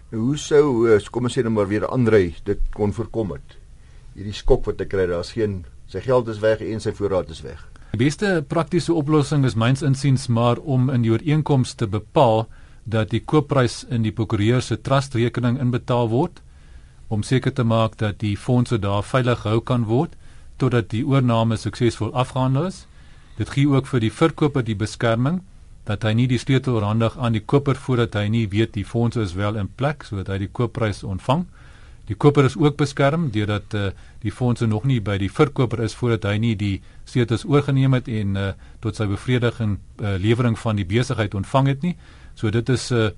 Hoe 0.10 0.38
sou 0.38 0.90
eh, 0.90 1.00
kom 1.12 1.24
ons 1.24 1.38
sê 1.38 1.44
nou 1.44 1.54
maar 1.54 1.68
weer 1.68 1.88
Andrei 1.88 2.36
dit 2.44 2.60
kon 2.74 2.94
voorkom 2.94 3.32
het? 3.32 3.58
Hierdie 4.16 4.34
skok 4.34 4.66
wat 4.66 4.80
hy 4.80 4.86
kry, 4.86 5.06
daar's 5.08 5.32
geen 5.32 5.66
sy 5.88 6.02
geld 6.04 6.28
is 6.28 6.40
weg 6.40 6.62
en 6.62 6.80
sy 6.80 6.92
voorraad 6.92 7.30
is 7.30 7.42
weg. 7.42 7.68
Die 7.92 8.00
beste 8.00 8.40
praktiese 8.48 8.94
oplossing 8.96 9.44
is 9.44 9.58
myns 9.60 9.82
insiens 9.84 10.30
maar 10.32 10.60
om 10.64 10.90
in 10.90 11.02
die 11.04 11.12
ooreenkoms 11.12 11.74
te 11.76 11.88
bepaal 11.92 12.46
dat 12.84 13.10
die 13.12 13.20
koopprys 13.20 13.82
in 13.90 14.06
die 14.06 14.14
prokureur 14.16 14.64
se 14.64 14.78
trustrekening 14.80 15.58
inbetaal 15.60 16.08
word 16.14 16.40
om 17.12 17.26
seker 17.28 17.52
te 17.52 17.66
maak 17.68 17.98
dat 18.00 18.22
die 18.24 18.38
fondse 18.40 18.80
daar 18.80 19.04
veilig 19.04 19.44
gehou 19.44 19.60
kan 19.60 19.84
word 19.90 20.16
totdat 20.64 20.88
die 20.94 21.04
oorname 21.04 21.58
suksesvol 21.58 22.14
afgehandel 22.16 22.70
is. 22.70 22.86
Dit 23.38 23.52
gee 23.58 23.68
ook 23.68 23.92
vir 23.92 24.06
die 24.06 24.14
verkoper 24.22 24.64
die 24.64 24.78
beskerming 24.80 25.42
dat 25.84 26.08
hy 26.08 26.14
nie 26.16 26.30
die 26.32 26.40
sleutel 26.40 26.80
randig 26.80 27.18
aan 27.18 27.36
die 27.36 27.44
koper 27.44 27.76
voordat 27.76 28.16
hy 28.16 28.30
nie 28.32 28.46
weet 28.48 28.72
die 28.78 28.88
fondse 28.88 29.20
is 29.26 29.36
wel 29.36 29.60
in 29.60 29.68
plek 29.68 30.08
sodat 30.08 30.32
hy 30.32 30.46
die 30.46 30.52
koopprys 30.60 31.04
ontvang. 31.04 31.44
Die 32.12 32.18
koper 32.20 32.44
is 32.44 32.58
ook 32.60 32.76
beskerm 32.76 33.30
deurdat 33.32 33.72
uh, 33.74 33.86
die 34.20 34.34
fondse 34.36 34.68
nog 34.68 34.84
nie 34.84 35.00
by 35.00 35.16
die 35.22 35.30
verkoper 35.32 35.80
is 35.86 35.94
voordat 35.96 36.26
hy 36.28 36.42
nie 36.44 36.56
die 36.60 36.74
sleutels 37.08 37.46
oorgeneem 37.48 37.96
het 37.96 38.10
en 38.12 38.36
uh, 38.36 38.50
tot 38.84 39.00
sy 39.00 39.08
bevrediging 39.08 39.78
uh, 39.78 40.18
lewering 40.20 40.58
van 40.60 40.76
die 40.76 40.88
besigheid 40.90 41.38
ontvang 41.40 41.72
het 41.72 41.88
nie. 41.88 41.94
So 42.36 42.52
dit 42.52 42.68
is 42.76 42.90
uh, 42.92 43.14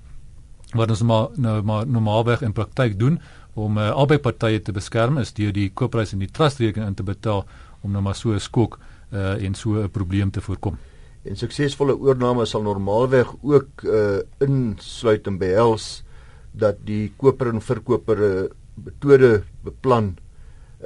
wat 0.78 0.94
ons 0.94 1.02
maar 1.02 1.34
nou 1.34 1.56
maar 1.66 1.90
normaalweg 1.90 2.46
in 2.46 2.54
praktyk 2.54 2.94
doen 3.00 3.18
om 3.58 3.82
uh, 3.82 3.90
albei 3.90 4.20
partye 4.22 4.62
te 4.62 4.74
beskerm 4.74 5.18
is 5.18 5.34
deur 5.34 5.50
die 5.54 5.72
koopprys 5.74 6.14
en 6.14 6.22
die 6.22 6.30
trustrekening 6.30 6.94
in 6.94 6.98
te 6.98 7.06
betaal 7.06 7.42
om 7.82 7.90
nou 7.90 8.02
maar 8.02 8.14
so 8.14 8.30
'n 8.30 8.40
skok 8.40 8.78
uh, 9.10 9.42
en 9.42 9.54
so 9.54 9.82
'n 9.82 9.90
probleem 9.90 10.30
te 10.30 10.40
voorkom. 10.40 10.78
En 11.24 11.36
suksesvolle 11.36 11.98
oorname 11.98 12.46
sal 12.46 12.62
normaalweg 12.62 13.26
ook 13.42 13.82
uh, 13.82 14.22
insluit 14.38 15.26
en 15.26 15.38
behels 15.38 16.04
dat 16.52 16.76
die 16.86 17.12
koper 17.16 17.48
en 17.48 17.60
verkoper 17.60 18.18
'n 18.18 18.44
uh, 18.44 18.50
metode 18.74 19.42
beplan 19.64 20.14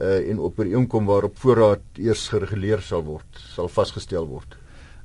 uh, 0.01 0.31
en 0.31 0.41
inkom 0.67 1.07
waarop 1.07 1.39
voorraad 1.39 1.81
eers 1.97 2.29
gereguleer 2.29 2.83
sal 2.83 3.05
word, 3.05 3.43
sal 3.55 3.69
vasgestel 3.69 4.27
word. 4.27 4.57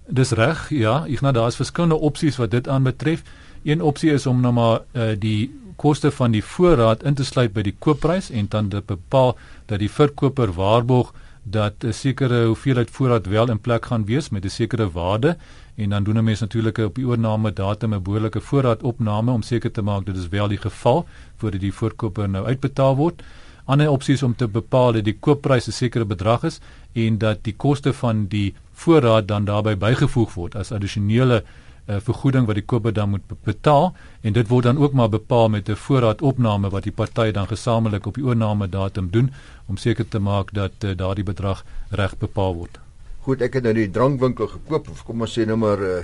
Dis 0.07 0.33
reg, 0.35 0.67
ja, 0.75 1.05
ek 1.07 1.23
nou 1.23 1.31
daar's 1.33 1.55
verskillende 1.55 1.95
opsies 1.95 2.37
wat 2.37 2.51
dit 2.51 2.67
aanbetref. 2.67 3.23
Een 3.63 3.81
opsie 3.81 4.11
is 4.11 4.25
om 4.27 4.41
nou 4.43 4.51
maar 4.53 4.81
uh, 4.93 5.13
die 5.15 5.51
koste 5.79 6.11
van 6.11 6.31
die 6.31 6.43
voorraad 6.43 7.03
in 7.03 7.15
te 7.15 7.25
sluit 7.25 7.53
by 7.53 7.63
die 7.65 7.75
koopprys 7.79 8.29
en 8.31 8.47
dan 8.51 8.69
te 8.69 8.81
bepaal 8.85 9.37
dat 9.71 9.79
die 9.79 9.91
verkoper 9.91 10.51
waarborg 10.53 11.13
dat 11.43 11.73
'n 11.83 11.91
sekere 11.91 12.45
hoeveelheid 12.45 12.89
voorraad 12.89 13.25
wel 13.25 13.49
in 13.49 13.59
plek 13.59 13.85
gaan 13.85 14.05
wees 14.05 14.29
met 14.29 14.45
'n 14.45 14.49
sekere 14.49 14.91
waarde 14.91 15.37
en 15.75 15.89
dan 15.89 16.03
doen 16.03 16.17
'n 16.17 16.23
mens 16.23 16.39
natuurlik 16.39 16.77
op 16.77 16.95
die 16.95 17.07
oorname 17.07 17.53
datum 17.53 17.93
'n 17.93 18.01
behoorlike 18.01 18.41
voorraadopname 18.41 19.31
om 19.31 19.41
seker 19.41 19.71
te 19.71 19.81
maak 19.81 20.05
dit 20.05 20.17
is 20.17 20.27
wel 20.27 20.47
die 20.47 20.57
geval 20.57 21.05
voordat 21.35 21.59
die 21.59 21.73
verkoper 21.73 22.29
nou 22.29 22.45
uitbetaal 22.45 22.95
word. 22.95 23.23
Ander 23.65 23.89
opsies 23.89 24.23
om 24.23 24.35
te 24.35 24.47
bepaal 24.47 24.91
dat 24.91 25.03
die 25.03 25.17
koopprys 25.19 25.67
'n 25.67 25.71
sekere 25.71 26.05
bedrag 26.05 26.43
is 26.43 26.59
en 26.93 27.17
dat 27.17 27.43
die 27.43 27.55
koste 27.55 27.93
van 27.93 28.25
die 28.27 28.53
voorraad 28.71 29.27
dan 29.27 29.45
daarbey 29.45 29.77
bygevoeg 29.77 30.33
word. 30.33 30.55
As 30.55 30.71
addisionele 30.71 31.43
uh, 31.87 31.99
vergoeding 31.99 32.45
wat 32.47 32.55
die 32.55 32.65
koper 32.65 32.93
dan 32.93 33.09
moet 33.09 33.35
betaal 33.43 33.93
en 34.21 34.33
dit 34.33 34.47
word 34.47 34.63
dan 34.63 34.77
ook 34.77 34.93
maar 34.93 35.09
bepaal 35.09 35.49
met 35.49 35.69
'n 35.69 35.75
voorraadopname 35.75 36.69
wat 36.69 36.83
die 36.83 36.91
partye 36.91 37.31
dan 37.31 37.47
gesamentlik 37.47 38.05
op 38.05 38.15
die 38.15 38.25
oorname 38.25 38.69
datum 38.69 39.09
doen 39.11 39.31
om 39.67 39.77
seker 39.77 40.07
te 40.07 40.19
maak 40.19 40.53
dat 40.53 40.71
uh, 40.83 40.95
daardie 40.95 41.23
bedrag 41.23 41.65
reg 41.89 42.17
bepaal 42.17 42.55
word. 42.55 42.79
Goed, 43.19 43.41
ek 43.41 43.53
het 43.53 43.63
nou 43.63 43.73
die 43.73 43.91
drankwinkel 43.91 44.47
gekoop 44.47 44.89
of 44.89 45.03
kom 45.03 45.21
ons 45.21 45.39
sê 45.39 45.45
nou 45.45 45.57
maar 45.57 45.79
uh, 45.79 46.03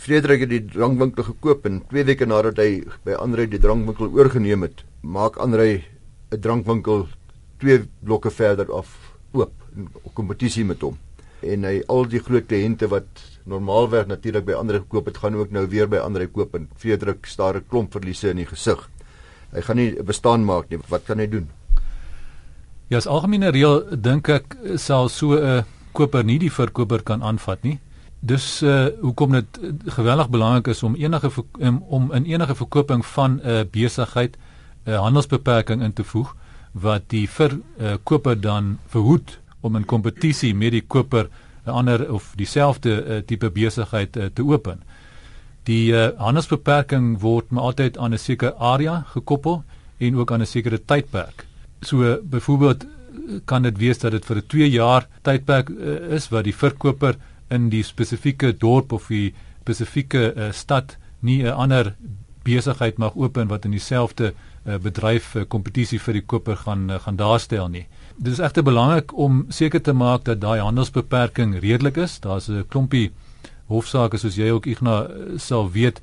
Frederik 0.00 0.40
het 0.40 0.48
die 0.48 0.64
drankwinkel 0.64 1.24
gekoop 1.24 1.66
en 1.68 1.82
2 1.88 2.04
weke 2.04 2.26
nadat 2.26 2.56
hy 2.56 2.84
by 3.04 3.12
Andre 3.20 3.46
die 3.46 3.60
drankwinkel 3.60 4.08
oorgeneem 4.16 4.62
het, 4.62 4.84
maak 5.00 5.36
Andre 5.36 5.82
'n 6.30 6.40
drankwinkel 6.40 7.08
twee 7.58 7.82
blokke 8.00 8.30
verder 8.30 8.72
af 8.72 8.88
oop 9.32 9.52
in 9.76 9.88
kompetisie 10.14 10.64
met 10.64 10.80
hom. 10.80 10.96
En 11.42 11.64
hy 11.64 11.82
al 11.88 12.08
die 12.08 12.20
groot 12.20 12.46
kliënte 12.46 12.88
wat 12.88 13.22
normaalweg 13.48 14.06
natuurlik 14.06 14.44
by 14.44 14.52
ander 14.52 14.80
gekoop 14.82 15.06
het, 15.06 15.20
gaan 15.22 15.34
ook 15.34 15.50
nou 15.50 15.66
weer 15.68 15.88
by 15.88 15.96
ander 15.96 16.26
koop 16.28 16.54
en 16.54 16.68
Frederik 16.76 17.26
staar 17.26 17.56
'n 17.56 17.64
klomp 17.68 17.92
verliese 17.92 18.30
in 18.30 18.36
die 18.36 18.46
gesig. 18.46 18.88
Hy 19.52 19.60
gaan 19.60 19.76
nie 19.76 20.02
bestaan 20.02 20.44
maak 20.44 20.70
nie. 20.70 20.78
Wat 20.88 21.04
kan 21.04 21.18
hy 21.18 21.26
doen? 21.26 21.48
Ja, 22.88 22.96
as 22.96 23.06
algemene 23.06 23.50
reël 23.50 23.84
dink 24.02 24.28
ek 24.28 24.56
sal 24.76 25.08
so 25.08 25.34
'n 25.34 25.64
koper 25.92 26.24
nie 26.24 26.38
die 26.38 26.52
verkoper 26.52 27.02
kan 27.02 27.22
aanvat 27.22 27.62
nie. 27.62 27.78
Dus 28.20 28.62
uh 28.62 28.88
hoekom 29.00 29.32
dit 29.32 29.60
geweldig 29.86 30.28
belangrik 30.28 30.66
is 30.66 30.82
om 30.82 30.94
enige 30.94 31.30
om, 31.58 31.84
om 31.88 32.12
in 32.12 32.24
enige 32.24 32.54
verkoping 32.54 33.06
van 33.06 33.40
'n 33.42 33.48
uh, 33.48 33.64
besigheid 33.70 34.36
'n 34.84 34.90
uh, 34.90 35.00
handelsbeperking 35.00 35.82
in 35.82 35.92
te 35.92 36.04
voeg 36.04 36.36
wat 36.72 37.02
die 37.06 37.28
verkoper 37.28 38.36
uh, 38.36 38.42
dan 38.42 38.78
verhoed 38.86 39.38
om 39.60 39.76
in 39.76 39.84
kompetisie 39.84 40.54
met 40.54 40.72
die 40.72 40.86
koper 40.86 41.28
'n 41.66 41.70
ander 41.70 42.12
of 42.12 42.32
dieselfde 42.36 43.04
uh, 43.04 43.18
tipe 43.26 43.50
besigheid 43.50 44.16
uh, 44.16 44.24
te 44.32 44.42
open. 44.42 44.82
Die 45.68 45.92
uh, 45.92 46.08
handelsbeperking 46.16 47.18
word 47.20 47.50
maar 47.50 47.62
altyd 47.62 47.98
aan 47.98 48.14
'n 48.14 48.18
sekere 48.18 48.54
area 48.54 49.04
gekoppel 49.12 49.62
en 49.98 50.16
ook 50.16 50.32
aan 50.32 50.40
'n 50.40 50.46
sekere 50.46 50.84
tydperk. 50.84 51.46
So 51.80 52.18
byvoorbeeld 52.22 52.86
kan 53.44 53.62
dit 53.62 53.78
wees 53.78 53.98
dat 53.98 54.12
dit 54.12 54.24
vir 54.24 54.36
'n 54.36 54.46
2 54.46 54.70
jaar 54.70 55.08
tydperk 55.22 55.68
uh, 55.68 56.14
is 56.16 56.28
wat 56.28 56.44
die 56.44 56.54
verkoper 56.54 57.16
in 57.48 57.68
die 57.68 57.82
spesifieke 57.82 58.56
dorp 58.56 58.92
of 58.92 59.06
die 59.08 59.34
spesifieke 59.60 60.34
uh, 60.36 60.52
stad 60.52 60.96
nie 61.20 61.42
'n 61.42 61.52
ander 61.52 61.94
besigheid 62.42 62.98
mag 62.98 63.14
open 63.16 63.48
wat 63.48 63.64
in 63.64 63.70
dieselfde 63.70 64.32
uh, 64.64 64.78
bedryf 64.78 65.36
kompetisie 65.48 65.98
uh, 65.98 66.04
vir 66.04 66.12
die 66.12 66.26
koper 66.26 66.56
gaan 66.56 66.90
uh, 66.90 66.98
gaan 66.98 67.16
daarstel 67.16 67.68
nie. 67.68 67.86
Dit 68.20 68.32
is 68.32 68.40
egter 68.44 68.60
belangrik 68.62 69.14
om 69.16 69.46
seker 69.48 69.80
te 69.80 69.92
maak 69.96 70.26
dat 70.26 70.42
daai 70.42 70.60
handelsbeperking 70.60 71.54
redelik 71.62 71.96
is. 71.96 72.18
Daar's 72.20 72.48
'n 72.48 72.66
klompie 72.68 73.12
hofsaake 73.66 74.18
soos 74.18 74.36
jy 74.36 74.50
ook 74.50 74.66
Igna 74.66 75.06
sal 75.36 75.70
weet 75.70 76.00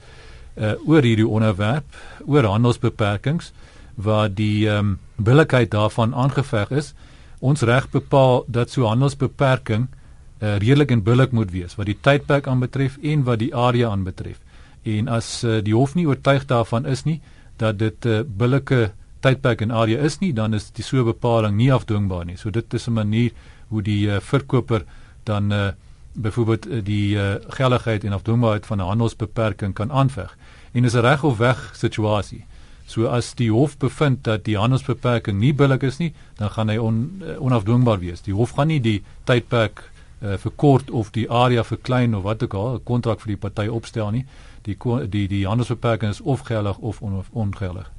uh, 0.55 0.73
oor 0.87 1.01
hierdie 1.01 1.27
onderwerp, 1.27 1.85
oor 2.25 2.43
handelsbeperkings 2.43 3.51
waar 3.95 4.33
die 4.33 4.69
ehm 4.69 4.77
um, 4.79 4.99
billikheid 5.15 5.71
daarvan 5.71 6.15
aangeveg 6.15 6.71
is. 6.71 6.93
Ons 7.39 7.61
reg 7.61 7.89
bepaal 7.89 8.45
dat 8.47 8.69
so 8.69 8.85
handelsbeperking 8.85 9.87
uh, 9.87 10.57
redelik 10.57 10.91
en 10.91 11.03
billik 11.03 11.31
moet 11.31 11.51
wees 11.51 11.75
wat 11.75 11.85
die 11.85 11.97
tydperk 12.01 12.47
aanbetref 12.47 12.97
en 13.01 13.23
wat 13.23 13.39
die 13.39 13.55
area 13.55 13.89
aanbetref. 13.89 14.39
En 14.83 15.07
as 15.07 15.43
uh, 15.43 15.61
die 15.63 15.75
hof 15.75 15.93
nie 15.95 16.07
oortuig 16.07 16.45
daarvan 16.45 16.85
is 16.85 17.03
nie 17.03 17.21
dat 17.57 17.79
dit 17.79 18.05
'n 18.05 18.09
uh, 18.09 18.23
billike 18.37 18.91
tydperk 19.19 19.61
en 19.61 19.71
area 19.71 19.99
is 19.99 20.19
nie, 20.19 20.33
dan 20.33 20.53
is 20.53 20.71
die 20.71 20.83
so 20.83 21.03
bepaling 21.03 21.57
nie 21.57 21.71
afdwingbaar 21.73 22.25
nie. 22.25 22.37
So 22.37 22.49
dit 22.49 22.73
is 22.73 22.87
'n 22.87 22.93
manier 22.93 23.31
hoe 23.69 23.81
die 23.81 24.07
uh, 24.07 24.19
verkoper 24.19 24.85
dan 25.23 25.51
uh, 25.51 25.69
byvoorbeeld 26.13 26.67
uh, 26.67 26.83
die 26.83 27.15
uh, 27.15 27.35
geldigheid 27.47 28.03
en 28.03 28.13
afdwingbaarheid 28.13 28.65
van 28.65 28.77
'n 28.77 28.87
handelsbeperking 28.87 29.73
kan 29.73 29.91
aanveg. 29.91 30.37
En 30.71 30.81
dis 30.81 30.93
'n 30.93 30.99
reg 30.99 31.23
of 31.23 31.37
weg 31.37 31.71
situasie. 31.73 32.45
So 32.85 33.05
as 33.05 33.33
die 33.33 33.51
hof 33.51 33.77
bevind 33.77 34.23
dat 34.23 34.45
die 34.45 34.57
handelsbeperking 34.57 35.39
nie 35.39 35.53
billik 35.53 35.83
is 35.83 35.97
nie, 35.97 36.13
dan 36.35 36.49
gaan 36.49 36.69
hy 36.69 36.77
on, 36.77 37.21
uh, 37.21 37.41
onafdwingbaar 37.41 37.99
wees. 37.99 38.21
Die 38.21 38.33
hof 38.33 38.51
gaan 38.51 38.67
nie 38.67 38.81
die 38.81 39.03
tydperk 39.23 39.91
uh, 40.21 40.37
verkort 40.37 40.91
of 40.91 41.11
die 41.11 41.29
area 41.31 41.63
verklein 41.63 42.15
of 42.15 42.23
wat 42.23 42.43
ook 42.43 42.53
al 42.53 42.73
'n 42.73 42.83
kontrak 42.83 43.19
vir 43.19 43.27
die 43.27 43.37
party 43.37 43.67
opstel 43.67 44.11
nie. 44.11 44.25
Die 44.61 44.77
die 45.09 45.27
die 45.27 45.45
handelsbeperking 45.47 46.11
is 46.11 46.21
of 46.21 46.39
geldig 46.39 46.77
of 46.77 47.01
on, 47.01 47.23
ongeldig. 47.31 47.96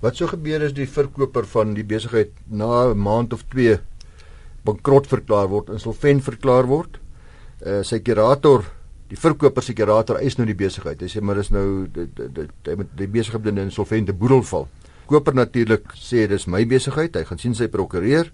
Wat 0.00 0.16
sou 0.16 0.30
gebeur 0.30 0.62
as 0.64 0.72
die 0.72 0.88
verkoper 0.88 1.44
van 1.52 1.74
die 1.76 1.84
besigheid 1.84 2.32
na 2.48 2.88
'n 2.88 2.98
maand 2.98 3.34
of 3.36 3.44
2 3.52 3.78
bankrot 4.64 5.06
verklaar 5.06 5.48
word, 5.48 5.68
insolvent 5.68 6.24
verklaar 6.24 6.66
word? 6.66 6.96
Uh 7.60 7.82
sy 7.84 8.00
kurator, 8.00 8.64
die 9.10 9.16
verkoper 9.16 9.62
se 9.62 9.74
kurator 9.74 10.16
eis 10.16 10.38
nou 10.38 10.46
die 10.46 10.56
besigheid. 10.56 11.02
Hy 11.02 11.08
sê 11.08 11.20
maar 11.20 11.36
dis 11.36 11.50
nou 11.50 11.86
dit 11.86 12.08
hy 12.64 12.76
moet 12.76 12.96
die 12.96 13.06
besigheid 13.06 13.46
in 13.46 13.58
'n 13.58 13.68
insolvente 13.68 14.12
boedel 14.12 14.42
val. 14.42 14.68
Koper 15.06 15.34
natuurlik 15.34 15.92
sê 15.94 16.26
dis 16.26 16.46
my 16.46 16.64
besigheid. 16.64 17.16
Hy 17.16 17.24
gaan 17.24 17.38
sien 17.38 17.54
sy 17.54 17.68
prokureur. 17.68 18.32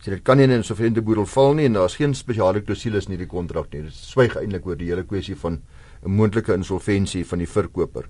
Sê 0.00 0.10
dit 0.10 0.24
kan 0.24 0.36
nie 0.38 0.44
in 0.44 0.50
'n 0.50 0.62
insolvente 0.64 1.02
boedel 1.02 1.26
val 1.26 1.54
nie 1.54 1.66
en 1.66 1.74
daar's 1.74 1.96
geen 1.96 2.14
spesiale 2.14 2.62
klousules 2.62 3.06
in 3.06 3.12
hierdie 3.12 3.28
kontrak 3.28 3.72
nie. 3.72 3.82
Dit 3.82 3.92
swyg 3.92 4.36
eintlik 4.36 4.66
oor 4.66 4.76
die 4.76 4.88
hele 4.88 5.04
kwessie 5.04 5.36
van 5.36 5.60
'n 6.06 6.10
moontlike 6.10 6.54
insolventie 6.54 7.24
van 7.24 7.38
die 7.38 7.46
verkoper. 7.46 8.08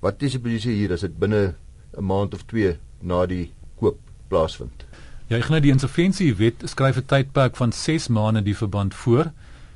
Wat 0.00 0.22
is 0.22 0.32
die 0.32 0.40
posisie 0.40 0.74
hier 0.74 0.92
as 0.92 1.00
dit 1.00 1.18
binne 1.18 1.54
'n 1.96 2.04
maand 2.04 2.34
of 2.34 2.42
2 2.42 2.76
na 3.00 3.26
die 3.26 3.52
koop 3.78 3.98
plaasvind. 4.28 4.84
Ja, 5.28 5.36
ek 5.36 5.44
gaan 5.44 5.62
die 5.62 5.72
insolventiewet 5.72 6.62
skryf 6.64 6.96
'n 6.96 7.06
tydperk 7.06 7.56
van 7.56 7.72
6 7.72 8.08
maande 8.08 8.42
die 8.42 8.56
verband 8.56 8.94
voor. 8.94 9.32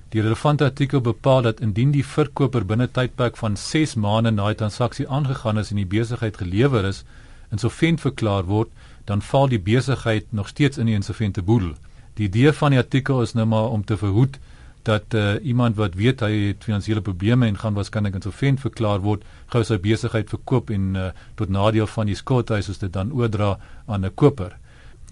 Die 0.09 0.21
relevante 0.21 0.65
artikel 0.65 1.01
bepaal 1.01 1.43
dat 1.43 1.61
indien 1.61 1.91
die 1.91 2.05
verkoper 2.05 2.67
binne 2.67 2.91
tydperk 2.91 3.37
van 3.37 3.57
6 3.57 3.95
maande 3.95 4.31
na 4.31 4.47
die 4.47 4.55
transaksie 4.55 5.09
aangegaan 5.09 5.59
is 5.59 5.71
en 5.71 5.77
die 5.77 5.87
besigheid 5.87 6.37
gelewer 6.37 6.85
is, 6.85 7.05
insolvent 7.51 8.01
verklaar 8.01 8.45
word, 8.45 8.69
dan 9.05 9.23
val 9.23 9.49
die 9.49 9.61
besigheid 9.61 10.25
nog 10.31 10.49
steeds 10.49 10.79
in 10.79 10.87
die 10.87 10.95
insolvente 10.95 11.43
boedel. 11.43 11.75
Die 12.15 12.27
idee 12.27 12.53
van 12.53 12.71
die 12.71 12.79
artikel 12.79 13.23
is 13.23 13.33
nou 13.33 13.47
maar 13.47 13.71
om 13.71 13.85
te 13.85 13.97
verhoed 13.97 14.39
dat 14.83 15.15
uh, 15.15 15.35
iemand 15.43 15.77
wat 15.77 15.95
weet 15.95 16.21
hy 16.21 16.31
het 16.49 16.65
finansiële 16.65 17.01
probleme 17.01 17.47
en 17.47 17.59
gaan 17.59 17.75
waarskynlik 17.75 18.15
insolvent 18.19 18.61
verklaar 18.61 19.03
word, 19.05 19.23
gou 19.53 19.63
sy 19.65 19.79
besigheid 19.79 20.31
verkoop 20.31 20.71
en 20.75 20.97
uh, 20.97 21.11
tot 21.39 21.53
nadeel 21.55 21.87
van 21.87 22.11
die 22.11 22.19
skuldhuisers 22.19 22.83
dit 22.83 22.93
dan 22.93 23.13
oordra 23.13 23.59
aan 23.87 24.05
'n 24.05 24.15
koper. 24.15 24.57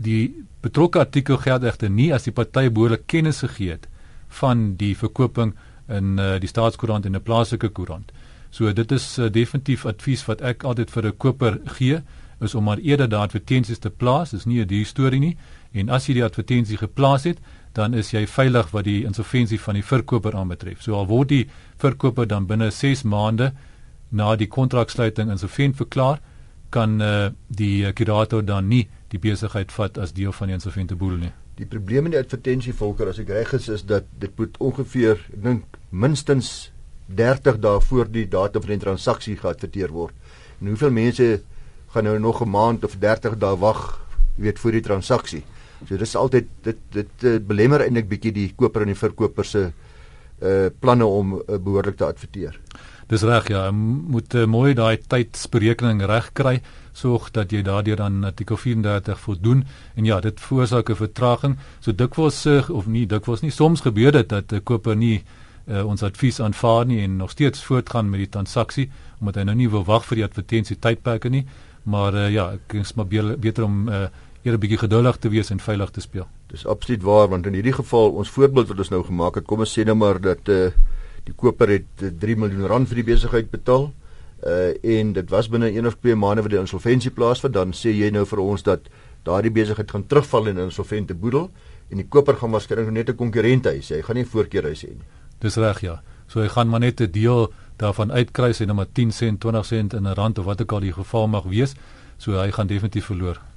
Die 0.01 0.35
betrokke 0.61 0.99
artikel 0.99 1.37
geld 1.37 1.63
egter 1.63 1.91
nie 1.91 2.13
as 2.15 2.27
die 2.27 2.33
party 2.33 2.69
behoorlik 2.69 3.07
kennis 3.07 3.41
gegee 3.41 3.71
het 3.71 3.89
van 4.29 4.75
die 4.77 4.97
verkoping 4.97 5.55
in 5.89 6.19
uh, 6.19 6.39
die 6.41 6.49
staatskoerant 6.49 7.07
en 7.07 7.15
'n 7.15 7.23
plaaslike 7.23 7.69
koerant. 7.69 8.13
So 8.51 8.73
dit 8.73 8.93
is 8.93 9.19
uh, 9.19 9.31
definitief 9.31 9.87
advies 9.87 10.25
wat 10.27 10.41
ek 10.41 10.65
altyd 10.65 10.91
vir 10.91 11.07
'n 11.07 11.17
koper 11.17 11.61
gee 11.79 12.03
is 12.41 12.55
om 12.55 12.65
maar 12.65 12.79
eerder 12.79 13.09
daardie 13.09 13.39
advertensies 13.39 13.79
te 13.79 13.91
plaas, 13.91 14.31
dis 14.31 14.47
nie 14.47 14.61
'n 14.61 14.67
die 14.67 14.85
storie 14.85 15.21
nie 15.21 15.37
en 15.73 15.89
as 15.89 16.07
jy 16.07 16.15
die 16.15 16.25
advertensie 16.25 16.77
geplaas 16.77 17.25
het, 17.25 17.39
dan 17.73 17.95
is 17.95 18.11
jy 18.11 18.25
veilig 18.27 18.71
wat 18.75 18.85
die 18.85 19.05
insolventie 19.07 19.61
van 19.61 19.79
die 19.79 19.85
verkoper 19.87 20.37
aanbetref. 20.37 20.83
So 20.83 20.95
al 20.99 21.07
word 21.07 21.29
die 21.29 21.45
verkoper 21.79 22.27
dan 22.27 22.49
binne 22.51 22.71
6 22.75 23.05
maande 23.05 23.53
na 24.11 24.35
die 24.37 24.49
kontraksluiting 24.51 25.31
insolvent 25.31 25.77
verklaar, 25.79 26.19
kan 26.71 27.01
uh, 27.03 27.31
die 27.47 27.87
kurator 27.99 28.43
dan 28.47 28.69
nie 28.71 28.89
die 29.11 29.19
besigheid 29.19 29.73
vat 29.75 29.99
as 29.99 30.15
deel 30.15 30.33
van 30.33 30.51
die 30.51 30.59
insolvente 30.59 30.97
boedel 30.99 31.25
nie. 31.27 31.33
Die 31.59 31.67
probleem 31.67 32.07
met 32.07 32.15
die 32.15 32.23
advertensie 32.23 32.75
volker 32.75 33.11
as 33.11 33.19
ek 33.23 33.31
reg 33.35 33.55
is 33.59 33.69
is 33.69 33.83
dat 33.87 34.07
dit 34.23 34.33
moet 34.39 34.55
ongeveer 34.59 35.19
ek 35.19 35.41
dink 35.45 35.81
minstens 35.91 36.71
30 37.11 37.59
dae 37.63 37.81
voor 37.83 38.11
die 38.11 38.27
datum 38.31 38.63
van 38.63 38.75
die 38.77 38.85
transaksie 38.85 39.37
geadverteer 39.39 39.91
word. 39.95 40.15
En 40.61 40.71
hoeveel 40.71 40.95
mense 40.95 41.31
gaan 41.91 42.07
nou 42.07 42.19
nog 42.19 42.43
'n 42.43 42.51
maand 42.51 42.85
of 42.85 42.99
30 42.99 43.39
dae 43.39 43.57
wag, 43.59 44.01
weet, 44.37 44.59
vir 44.59 44.73
die 44.73 44.81
transaksie. 44.81 45.43
So 45.89 45.97
dis 45.97 46.17
altyd 46.17 46.49
dit 46.63 46.79
dit 46.93 47.25
uh, 47.25 47.39
belemmer 47.41 47.85
eintlik 47.85 48.09
bietjie 48.09 48.33
die 48.33 48.53
koper 48.57 48.85
en 48.85 48.93
die 48.93 48.99
verkoper 48.99 49.45
se 49.45 49.71
uh 50.41 50.71
planne 50.81 51.05
om 51.05 51.35
uh, 51.37 51.59
behoorlik 51.61 51.97
te 52.01 52.07
adverteer. 52.07 52.55
Dis 53.11 53.23
reg 53.27 53.49
ja, 53.53 53.71
moet 53.71 54.35
uh, 54.35 54.47
mooi 54.47 54.75
daai 54.75 54.97
tydsberekening 54.97 56.01
reg 56.09 56.31
kry 56.33 56.61
sorg 56.97 57.31
dat 57.35 57.53
jy 57.53 57.63
daardeur 57.63 57.97
dan 58.01 58.25
artikel 58.25 58.57
34 58.57 59.21
voldoen. 59.21 59.65
En 59.95 60.05
ja 60.05 60.21
dit 60.21 60.41
veroorsaak 60.41 60.91
'n 60.91 60.97
vertraging. 60.97 61.59
So 61.81 61.93
dikwels 61.93 62.47
of 62.71 62.87
nie 62.87 63.07
dikwels 63.07 63.43
nie 63.43 63.51
soms 63.51 63.81
gebeur 63.81 64.13
dit 64.13 64.29
dat 64.29 64.53
'n 64.53 64.63
koper 64.63 64.97
nie 64.97 65.25
uh, 65.69 65.87
ons 65.87 66.03
advies 66.03 66.41
aanvaar 66.41 66.87
nie 66.87 67.03
en 67.05 67.17
nog 67.17 67.31
steeds 67.31 67.65
voortgaan 67.65 68.11
met 68.11 68.21
die 68.21 68.29
transaksie 68.29 68.91
omdat 69.21 69.35
hy 69.35 69.43
nou 69.43 69.57
nie 69.57 69.69
wil 69.69 69.85
wag 69.85 70.05
vir 70.05 70.17
die 70.17 70.25
advertensie 70.25 70.79
tydperke 70.79 71.29
nie. 71.29 71.47
Maar 71.83 72.15
uh, 72.15 72.31
ja 72.33 72.53
ek 72.53 72.75
is 72.81 72.95
maar 72.95 73.07
beter 73.07 73.65
om 73.65 73.89
uh, 73.89 74.07
eer 74.43 74.55
'n 74.55 74.61
bietjie 74.61 74.79
geduldig 74.79 75.17
te 75.17 75.29
wees 75.29 75.51
en 75.51 75.61
veilig 75.61 75.91
te 75.91 76.01
speel. 76.01 76.27
Dis 76.47 76.67
absoluut 76.67 77.03
waar 77.03 77.29
want 77.29 77.47
in 77.47 77.55
hierdie 77.55 77.73
geval 77.73 78.11
ons 78.11 78.31
voorbeeld 78.31 78.69
wat 78.69 78.79
ons 78.79 78.89
nou 78.89 79.03
gemaak 79.05 79.35
het, 79.35 79.45
kom 79.45 79.59
ons 79.59 79.79
sê 79.79 79.85
nou 79.85 79.97
maar 79.97 80.21
dat 80.21 80.49
eh 80.49 80.67
uh, 80.67 80.71
die 81.25 81.35
koper 81.37 81.69
het 81.69 82.21
3 82.21 82.37
miljoen 82.37 82.67
rand 82.67 82.89
vir 82.89 83.03
die 83.03 83.05
besigheid 83.13 83.51
betaal. 83.51 83.93
Uh 84.47 84.73
en 84.83 85.13
dit 85.13 85.31
was 85.31 85.49
binne 85.49 85.69
1 85.69 85.87
of 85.87 85.97
2 86.01 86.17
maande 86.17 86.43
wat 86.43 86.51
die 86.51 86.61
insolventie 86.61 87.11
plaasvind, 87.11 87.55
dan 87.55 87.73
sê 87.73 87.93
jy 87.93 88.11
nou 88.11 88.25
vir 88.25 88.41
ons 88.41 88.63
dat 88.63 88.81
daardie 89.25 89.53
besigheid 89.53 89.91
gaan 89.91 90.07
terugval 90.07 90.47
in 90.47 90.59
insolvente 90.59 91.15
boedel 91.15 91.51
en 91.91 91.97
die 91.97 92.09
koper 92.09 92.37
gaan 92.37 92.51
waarskynlik 92.51 92.91
net 92.91 93.11
'n 93.11 93.17
konkurrent 93.17 93.67
hê. 93.67 93.81
Hy 93.81 94.03
gaan 94.03 94.17
nie 94.17 94.25
voorkeur 94.25 94.63
hê 94.63 94.89
nie. 94.89 95.05
Dis 95.41 95.57
reg 95.57 95.81
ja. 95.81 96.03
So 96.29 96.41
hy 96.41 96.49
gaan 96.49 96.69
maar 96.69 96.81
net 96.81 97.01
'n 97.01 97.11
deel 97.11 97.53
daarvan 97.77 98.13
uitkry, 98.13 98.53
sê 98.53 98.67
nou 98.67 98.75
maar 98.75 98.93
10 98.93 99.11
sent, 99.13 99.41
20 99.41 99.65
sent 99.65 99.93
in 99.93 100.07
'n 100.07 100.15
rand 100.15 100.39
of 100.39 100.45
wat 100.45 100.61
ook 100.63 100.73
al 100.73 100.81
die 100.81 100.93
geval 100.93 101.29
mag 101.29 101.45
wees. 101.45 101.75
So 102.19 102.33
hy 102.33 102.51
gaan 102.51 102.67
definitief 102.67 103.05
verloor. 103.05 103.50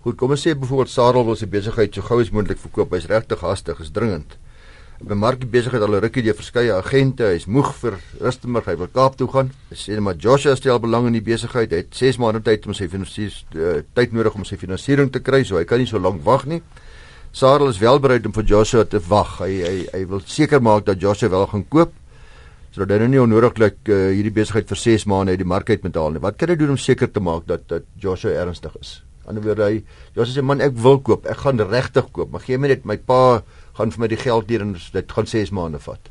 Goed, 0.00 0.16
kom 0.16 0.32
ons 0.32 0.40
sê 0.40 0.54
byvoorbeeld 0.56 0.88
Sarel 0.88 1.26
wil 1.28 1.36
sy 1.36 1.44
besigheid 1.52 1.92
so 1.92 2.00
gou 2.00 2.16
as 2.22 2.30
moontlik 2.32 2.56
verkoop. 2.62 2.94
Hy's 2.96 3.08
regtig 3.10 3.42
hastig, 3.44 3.82
is 3.84 3.90
dringend. 3.92 4.38
By 5.00 5.16
Mark 5.16 5.42
die 5.42 5.48
besigheid 5.48 5.82
al 5.84 5.96
'n 5.96 6.00
rukkie 6.00 6.22
deur 6.24 6.36
verskeie 6.38 6.72
agente. 6.72 7.24
Hy's 7.28 7.44
moeg 7.44 7.74
vir 7.82 7.98
Rustenburg. 8.20 8.64
Hy 8.64 8.76
wil 8.76 8.88
Kaap 8.88 9.16
toe 9.16 9.28
gaan. 9.28 9.50
Hy 9.68 9.76
sê 9.76 10.00
maar 10.00 10.16
Joshua 10.16 10.56
stel 10.56 10.80
belang 10.80 11.06
in 11.06 11.12
die 11.12 11.20
besigheid. 11.20 11.70
Hy 11.70 11.76
het 11.76 11.94
6 11.94 12.16
maande 12.16 12.40
tyd 12.40 12.66
om 12.66 12.72
sy 12.72 12.88
finansies 12.88 13.44
uh, 13.54 13.82
tyd 13.94 14.12
nodig 14.12 14.34
om 14.34 14.44
sy 14.44 14.56
finansiering 14.56 15.12
te 15.12 15.20
kry, 15.20 15.44
so 15.44 15.58
hy 15.58 15.64
kan 15.64 15.78
nie 15.78 15.86
so 15.86 15.98
lank 15.98 16.24
wag 16.24 16.46
nie. 16.46 16.62
Sarel 17.32 17.68
is 17.68 17.78
wel 17.78 18.00
bereid 18.00 18.24
om 18.26 18.32
vir 18.32 18.44
Joshua 18.44 18.84
te 18.84 19.00
wag. 19.00 19.38
Hy 19.40 19.52
hy 19.52 19.86
hy 19.92 20.04
wil 20.06 20.20
seker 20.24 20.62
maak 20.62 20.86
dat 20.86 21.00
Joshua 21.00 21.28
wel 21.28 21.46
gaan 21.46 21.68
koop 21.68 21.92
sodat 22.72 22.90
hy 22.90 22.98
nou 22.98 23.08
nie 23.08 23.20
onnodiglik 23.20 23.76
uh, 23.88 24.14
hierdie 24.14 24.32
besigheid 24.32 24.68
vir 24.68 24.76
6 24.76 25.04
maande 25.04 25.32
uit 25.32 25.38
die 25.38 25.44
mark 25.44 25.68
uit 25.68 25.82
moet 25.82 25.94
haal 25.94 26.10
nie. 26.10 26.20
Wat 26.20 26.38
kan 26.38 26.48
hy 26.48 26.56
doen 26.56 26.70
om 26.70 26.78
seker 26.78 27.12
te 27.12 27.20
maak 27.20 27.46
dat 27.46 27.68
dat 27.68 27.82
Joshua 27.98 28.30
ernstig 28.30 28.76
is? 28.80 29.02
Ander 29.26 29.42
woorde 29.42 29.64
hy 29.64 29.82
ja 30.16 30.24
sê 30.24 30.42
man 30.42 30.60
ek 30.60 30.72
wil 30.74 31.00
koop. 31.00 31.26
Ek 31.26 31.44
gaan 31.44 31.60
regtig 31.60 32.10
koop 32.12 32.30
maar 32.32 32.40
gee 32.40 32.58
my 32.58 32.68
net 32.68 32.84
my 32.84 32.96
pa 32.96 33.42
gaan 33.78 33.90
vir 33.90 34.00
my 34.00 34.08
die 34.08 34.20
geld 34.20 34.48
hier 34.48 34.62
en 34.64 34.76
dit 34.76 35.12
gaan 35.12 35.26
6 35.26 35.50
maande 35.50 35.78
vat. 35.78 36.10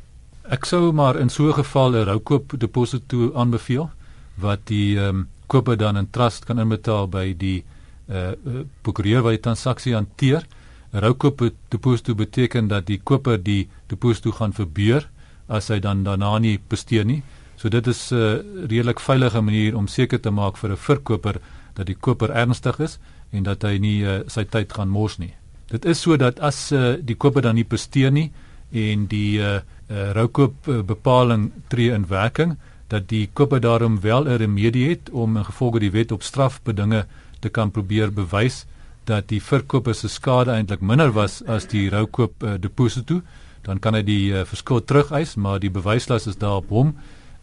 Ek 0.50 0.66
sou 0.66 0.92
maar 0.92 1.16
in 1.16 1.28
so 1.30 1.48
'n 1.48 1.58
geval 1.62 1.94
'n 1.94 2.06
roukoop 2.06 2.58
deposito 2.58 3.04
toe 3.06 3.34
aanbeveel 3.34 3.90
wat 4.36 4.66
die 4.66 4.98
ehm 4.98 5.08
um, 5.08 5.28
koper 5.46 5.76
dan 5.76 5.96
in 5.96 6.10
trust 6.10 6.44
kan 6.44 6.58
inbetaal 6.58 7.08
by 7.08 7.34
die 7.34 7.64
eh 8.08 8.34
uh, 8.46 8.64
prokureur 8.82 9.22
wat 9.22 9.32
die 9.32 9.46
transaksie 9.46 9.94
hanteer. 9.94 10.46
'n 10.92 10.98
roukoop 10.98 11.50
deposito 11.68 12.14
beteken 12.14 12.68
dat 12.68 12.86
die 12.86 13.00
koper 13.02 13.38
die 13.42 13.68
deposito 13.86 14.32
gaan 14.32 14.52
verbeur 14.52 15.08
as 15.48 15.68
hy 15.68 15.78
dan 15.78 16.02
daarna 16.02 16.38
nie 16.38 16.58
bestee 16.68 17.04
nie. 17.04 17.22
So 17.56 17.68
dit 17.68 17.86
is 17.86 18.10
'n 18.10 18.16
uh, 18.16 18.38
redelik 18.68 19.00
veilige 19.00 19.40
manier 19.40 19.76
om 19.76 19.86
seker 19.86 20.20
te 20.20 20.30
maak 20.30 20.56
vir 20.56 20.70
'n 20.70 20.76
verkoper 20.76 21.40
dat 21.80 21.88
die 21.88 21.96
koper 21.96 22.32
ernstig 22.36 22.80
is 22.84 22.98
en 23.32 23.46
dat 23.48 23.64
hy 23.64 23.78
nie 23.80 23.98
uh, 24.04 24.20
sy 24.28 24.44
tyd 24.44 24.72
gaan 24.76 24.92
mors 24.92 25.18
nie. 25.18 25.32
Dit 25.70 25.86
is 25.88 26.02
so 26.02 26.18
dat 26.20 26.40
as 26.44 26.68
uh, 26.76 26.96
die 27.00 27.16
koper 27.16 27.46
dan 27.46 27.56
nie 27.56 27.64
presteer 27.64 28.12
nie 28.12 28.28
en 28.70 29.06
die 29.10 29.40
uh, 29.40 29.60
uh, 29.88 30.10
roukoop 30.18 30.68
bepaling 30.86 31.50
tree 31.72 31.94
in 31.94 32.06
werking 32.10 32.58
dat 32.90 33.06
die 33.08 33.28
koper 33.32 33.60
daarom 33.62 34.00
wel 34.00 34.24
'n 34.24 34.36
remedie 34.42 34.88
het 34.88 35.10
om 35.10 35.36
in 35.36 35.44
gevolge 35.44 35.78
die 35.78 35.90
wet 35.90 36.12
op 36.12 36.22
strafbedinge 36.22 37.06
te 37.40 37.48
kan 37.48 37.70
probeer 37.70 38.12
bewys 38.12 38.66
dat 39.04 39.28
die 39.28 39.42
verkoper 39.42 39.94
se 39.94 40.08
skade 40.08 40.50
eintlik 40.50 40.80
minder 40.80 41.12
was 41.12 41.42
as 41.46 41.66
die 41.66 41.88
roukoop 41.88 42.42
uh, 42.42 42.54
deposito 42.60 43.22
dan 43.62 43.78
kan 43.78 43.94
hy 43.94 44.02
die 44.02 44.32
uh, 44.32 44.44
verskil 44.44 44.84
terugeis 44.84 45.36
maar 45.36 45.60
die 45.60 45.70
bewyslas 45.70 46.26
is 46.26 46.36
daar 46.36 46.60
op 46.62 46.68
hom 46.68 46.94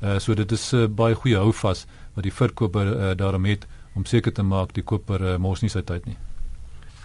uh, 0.02 0.18
so 0.20 0.34
dit 0.34 0.52
is 0.52 0.74
uh, 0.74 0.86
baie 0.88 1.16
goeie 1.16 1.38
houvas 1.38 1.86
wat 2.16 2.24
die 2.24 2.34
verkoper 2.34 2.88
uh, 2.88 3.16
daarom 3.18 3.46
het 3.46 3.68
om 3.98 4.06
seker 4.06 4.34
te 4.34 4.46
maak 4.46 4.76
die 4.78 4.86
koper 4.86 5.24
uh, 5.34 5.36
mors 5.42 5.64
nie 5.64 5.74
sy 5.74 5.82
tyd 5.86 6.06
nie. 6.06 6.18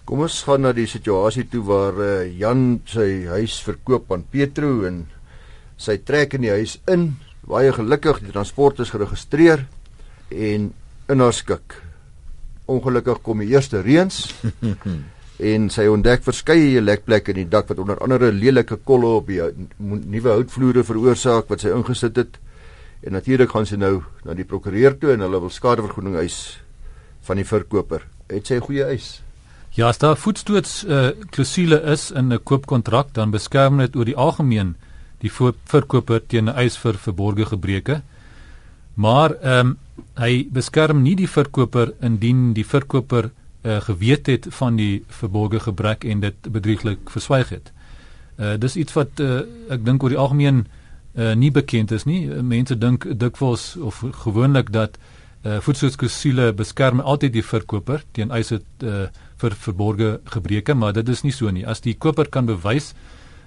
Kom 0.04 0.24
ons 0.24 0.40
gaan 0.44 0.64
na 0.66 0.72
die 0.76 0.88
situasie 0.90 1.46
toe 1.50 1.62
waar 1.64 1.98
uh, 2.02 2.12
Jan 2.26 2.82
sy 2.90 3.24
huis 3.30 3.60
verkoop 3.64 4.12
aan 4.12 4.26
Petro 4.28 4.82
en 4.88 5.04
sy 5.80 5.98
trek 6.04 6.36
in 6.36 6.44
die 6.46 6.52
huis 6.52 6.76
in. 6.90 7.14
Baie 7.48 7.72
gelukkig, 7.74 8.20
die 8.22 8.34
transport 8.34 8.82
is 8.82 8.92
geregistreer 8.92 9.64
en 10.30 10.70
in 11.10 11.24
haar 11.24 11.34
skik. 11.34 11.78
Ongelukkig 12.70 13.22
kom 13.24 13.42
die 13.42 13.50
eerste 13.54 13.82
reëns 13.82 14.26
en 15.52 15.68
sy 15.74 15.88
ontdek 15.90 16.22
verskeie 16.26 16.82
lekplekke 16.82 17.32
in 17.32 17.42
die 17.42 17.50
dak 17.50 17.70
wat 17.72 17.80
onder 17.82 17.98
andere 18.04 18.30
lelike 18.34 18.78
kolle 18.86 19.16
op 19.18 19.30
die 19.30 19.40
nuwe 19.80 20.36
houtvloere 20.36 20.84
veroorsaak 20.86 21.50
wat 21.50 21.64
sy 21.64 21.72
ingesit 21.74 22.20
het. 22.20 22.38
En 23.02 23.16
natuurlik 23.18 23.50
gaan 23.50 23.66
sy 23.66 23.78
nou 23.80 23.96
na 24.26 24.36
die 24.38 24.46
prokureur 24.46 24.94
toe 24.98 25.16
en 25.16 25.24
hulle 25.24 25.40
wil 25.42 25.50
skadevergoeding 25.50 26.20
eis 26.22 26.61
van 27.22 27.36
die 27.36 27.46
verkoper. 27.46 28.06
Het 28.26 28.46
sy 28.46 28.54
'n 28.54 28.66
goeie 28.66 28.84
eis? 28.84 29.22
Ja, 29.72 29.88
as 29.88 29.98
daar 29.98 30.16
voetstoots 30.16 30.84
uh, 30.84 31.08
klousule 31.30 31.80
is 31.82 32.10
in 32.10 32.32
'n 32.32 32.42
koopkontrak, 32.42 33.14
dan 33.14 33.30
beskerm 33.30 33.78
dit 33.78 33.96
oor 33.96 34.04
die 34.04 34.16
algemeen 34.16 34.76
die 35.18 35.30
verkoper 35.64 36.20
teen 36.26 36.44
'n 36.44 36.56
eis 36.56 36.76
vir 36.76 36.94
verborgde 36.94 37.46
gebreke. 37.46 38.02
Maar 38.94 39.34
ehm 39.40 39.66
um, 39.66 39.78
hy 40.14 40.48
beskerm 40.50 41.02
nie 41.02 41.16
die 41.16 41.28
verkoper 41.28 41.92
indien 42.00 42.52
die 42.52 42.66
verkoper 42.66 43.30
uh, 43.62 43.80
geweet 43.80 44.26
het 44.26 44.46
van 44.50 44.76
die 44.76 45.04
verborgde 45.08 45.60
gebrek 45.60 46.04
en 46.04 46.20
dit 46.20 46.52
bedrieglik 46.52 47.10
verswyg 47.10 47.48
het. 47.48 47.72
Uh 48.36 48.58
dis 48.58 48.76
iets 48.76 48.92
wat 48.92 49.20
uh, 49.20 49.40
ek 49.68 49.84
dink 49.84 50.02
oor 50.02 50.08
die 50.08 50.18
algemeen 50.18 50.66
uh, 51.14 51.34
nie 51.34 51.50
bekend 51.50 51.90
is 51.90 52.04
nie. 52.04 52.28
Mense 52.28 52.78
dink 52.78 53.06
dikwels 53.18 53.76
of 53.76 54.04
gewoonlik 54.10 54.72
dat 54.72 54.96
uh, 54.96 55.02
voedselskosiele 55.42 56.52
beskerm 56.52 57.00
altyd 57.00 57.32
die 57.32 57.42
verkoper 57.42 58.04
teen 58.14 58.30
eise 58.30 58.60
uh, 58.82 59.08
vir 59.42 59.56
verborgde 59.58 60.20
gebreke, 60.30 60.74
maar 60.74 60.92
dit 60.92 61.08
is 61.08 61.24
nie 61.26 61.34
so 61.34 61.50
nie. 61.50 61.66
As 61.66 61.82
die 61.82 61.96
koper 61.98 62.30
kan 62.30 62.46
bewys 62.46 62.92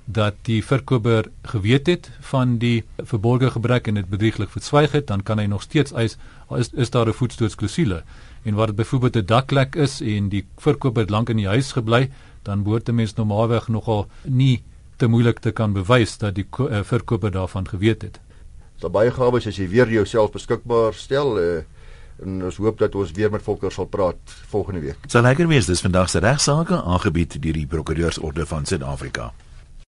dat 0.05 0.35
die 0.45 0.59
verkoper 0.61 1.31
geweet 1.49 1.87
het 1.87 2.09
van 2.29 2.57
die 2.61 2.83
verborgde 2.99 3.49
gebrek 3.55 3.87
en 3.87 3.95
dit 3.97 4.09
bedrieglik 4.09 4.51
verswyg 4.53 4.91
het, 4.93 5.07
dan 5.07 5.23
kan 5.23 5.39
hy 5.39 5.47
nog 5.49 5.63
steeds 5.63 5.95
eis 5.95 6.17
is 6.59 6.69
is 6.73 6.91
daar 6.91 7.07
'n 7.07 7.13
voetstootsklausule. 7.13 8.03
En 8.43 8.55
wat 8.55 8.67
dit 8.67 8.75
byvoorbeeld 8.75 9.15
'n 9.15 9.25
daklek 9.25 9.75
is 9.75 10.01
en 10.01 10.29
die 10.29 10.45
verkoper 10.57 11.01
het 11.01 11.09
lank 11.09 11.29
in 11.29 11.37
die 11.37 11.47
huis 11.47 11.71
gebly, 11.71 12.11
dan 12.43 12.63
behoort 12.63 12.89
'n 12.89 12.95
mens 12.95 13.13
normaalweg 13.15 13.67
nogal 13.67 14.07
nie 14.23 14.63
te 14.97 15.07
moeilik 15.07 15.39
te 15.39 15.51
kan 15.51 15.73
bewys 15.73 16.17
dat 16.17 16.35
die 16.35 16.45
uh, 16.59 16.83
verkoper 16.83 17.31
daarvan 17.31 17.67
geweet 17.67 18.01
het. 18.01 18.19
Is 18.77 18.91
baie 18.91 19.11
gawes 19.11 19.47
as 19.47 19.55
jy 19.55 19.69
weer 19.69 19.89
jouself 19.89 20.31
beskikbaar 20.31 20.93
stel 20.93 21.39
uh, 21.39 21.63
en 22.23 22.43
ons 22.43 22.57
hoop 22.57 22.77
dat 22.79 22.95
ons 22.95 23.11
weer 23.11 23.31
met 23.31 23.43
Volker 23.43 23.71
sal 23.71 23.89
praat 23.91 24.35
volgende 24.51 24.79
week. 24.79 24.97
Sal 25.07 25.25
lekker 25.27 25.47
wees 25.47 25.65
dis 25.65 25.81
vandag 25.81 26.09
se 26.09 26.19
regsaake 26.19 26.81
aangebied 26.83 27.41
deur 27.41 27.59
die 27.59 27.67
Prokureursorde 27.67 28.45
van 28.45 28.65
Suid-Afrika. 28.65 29.31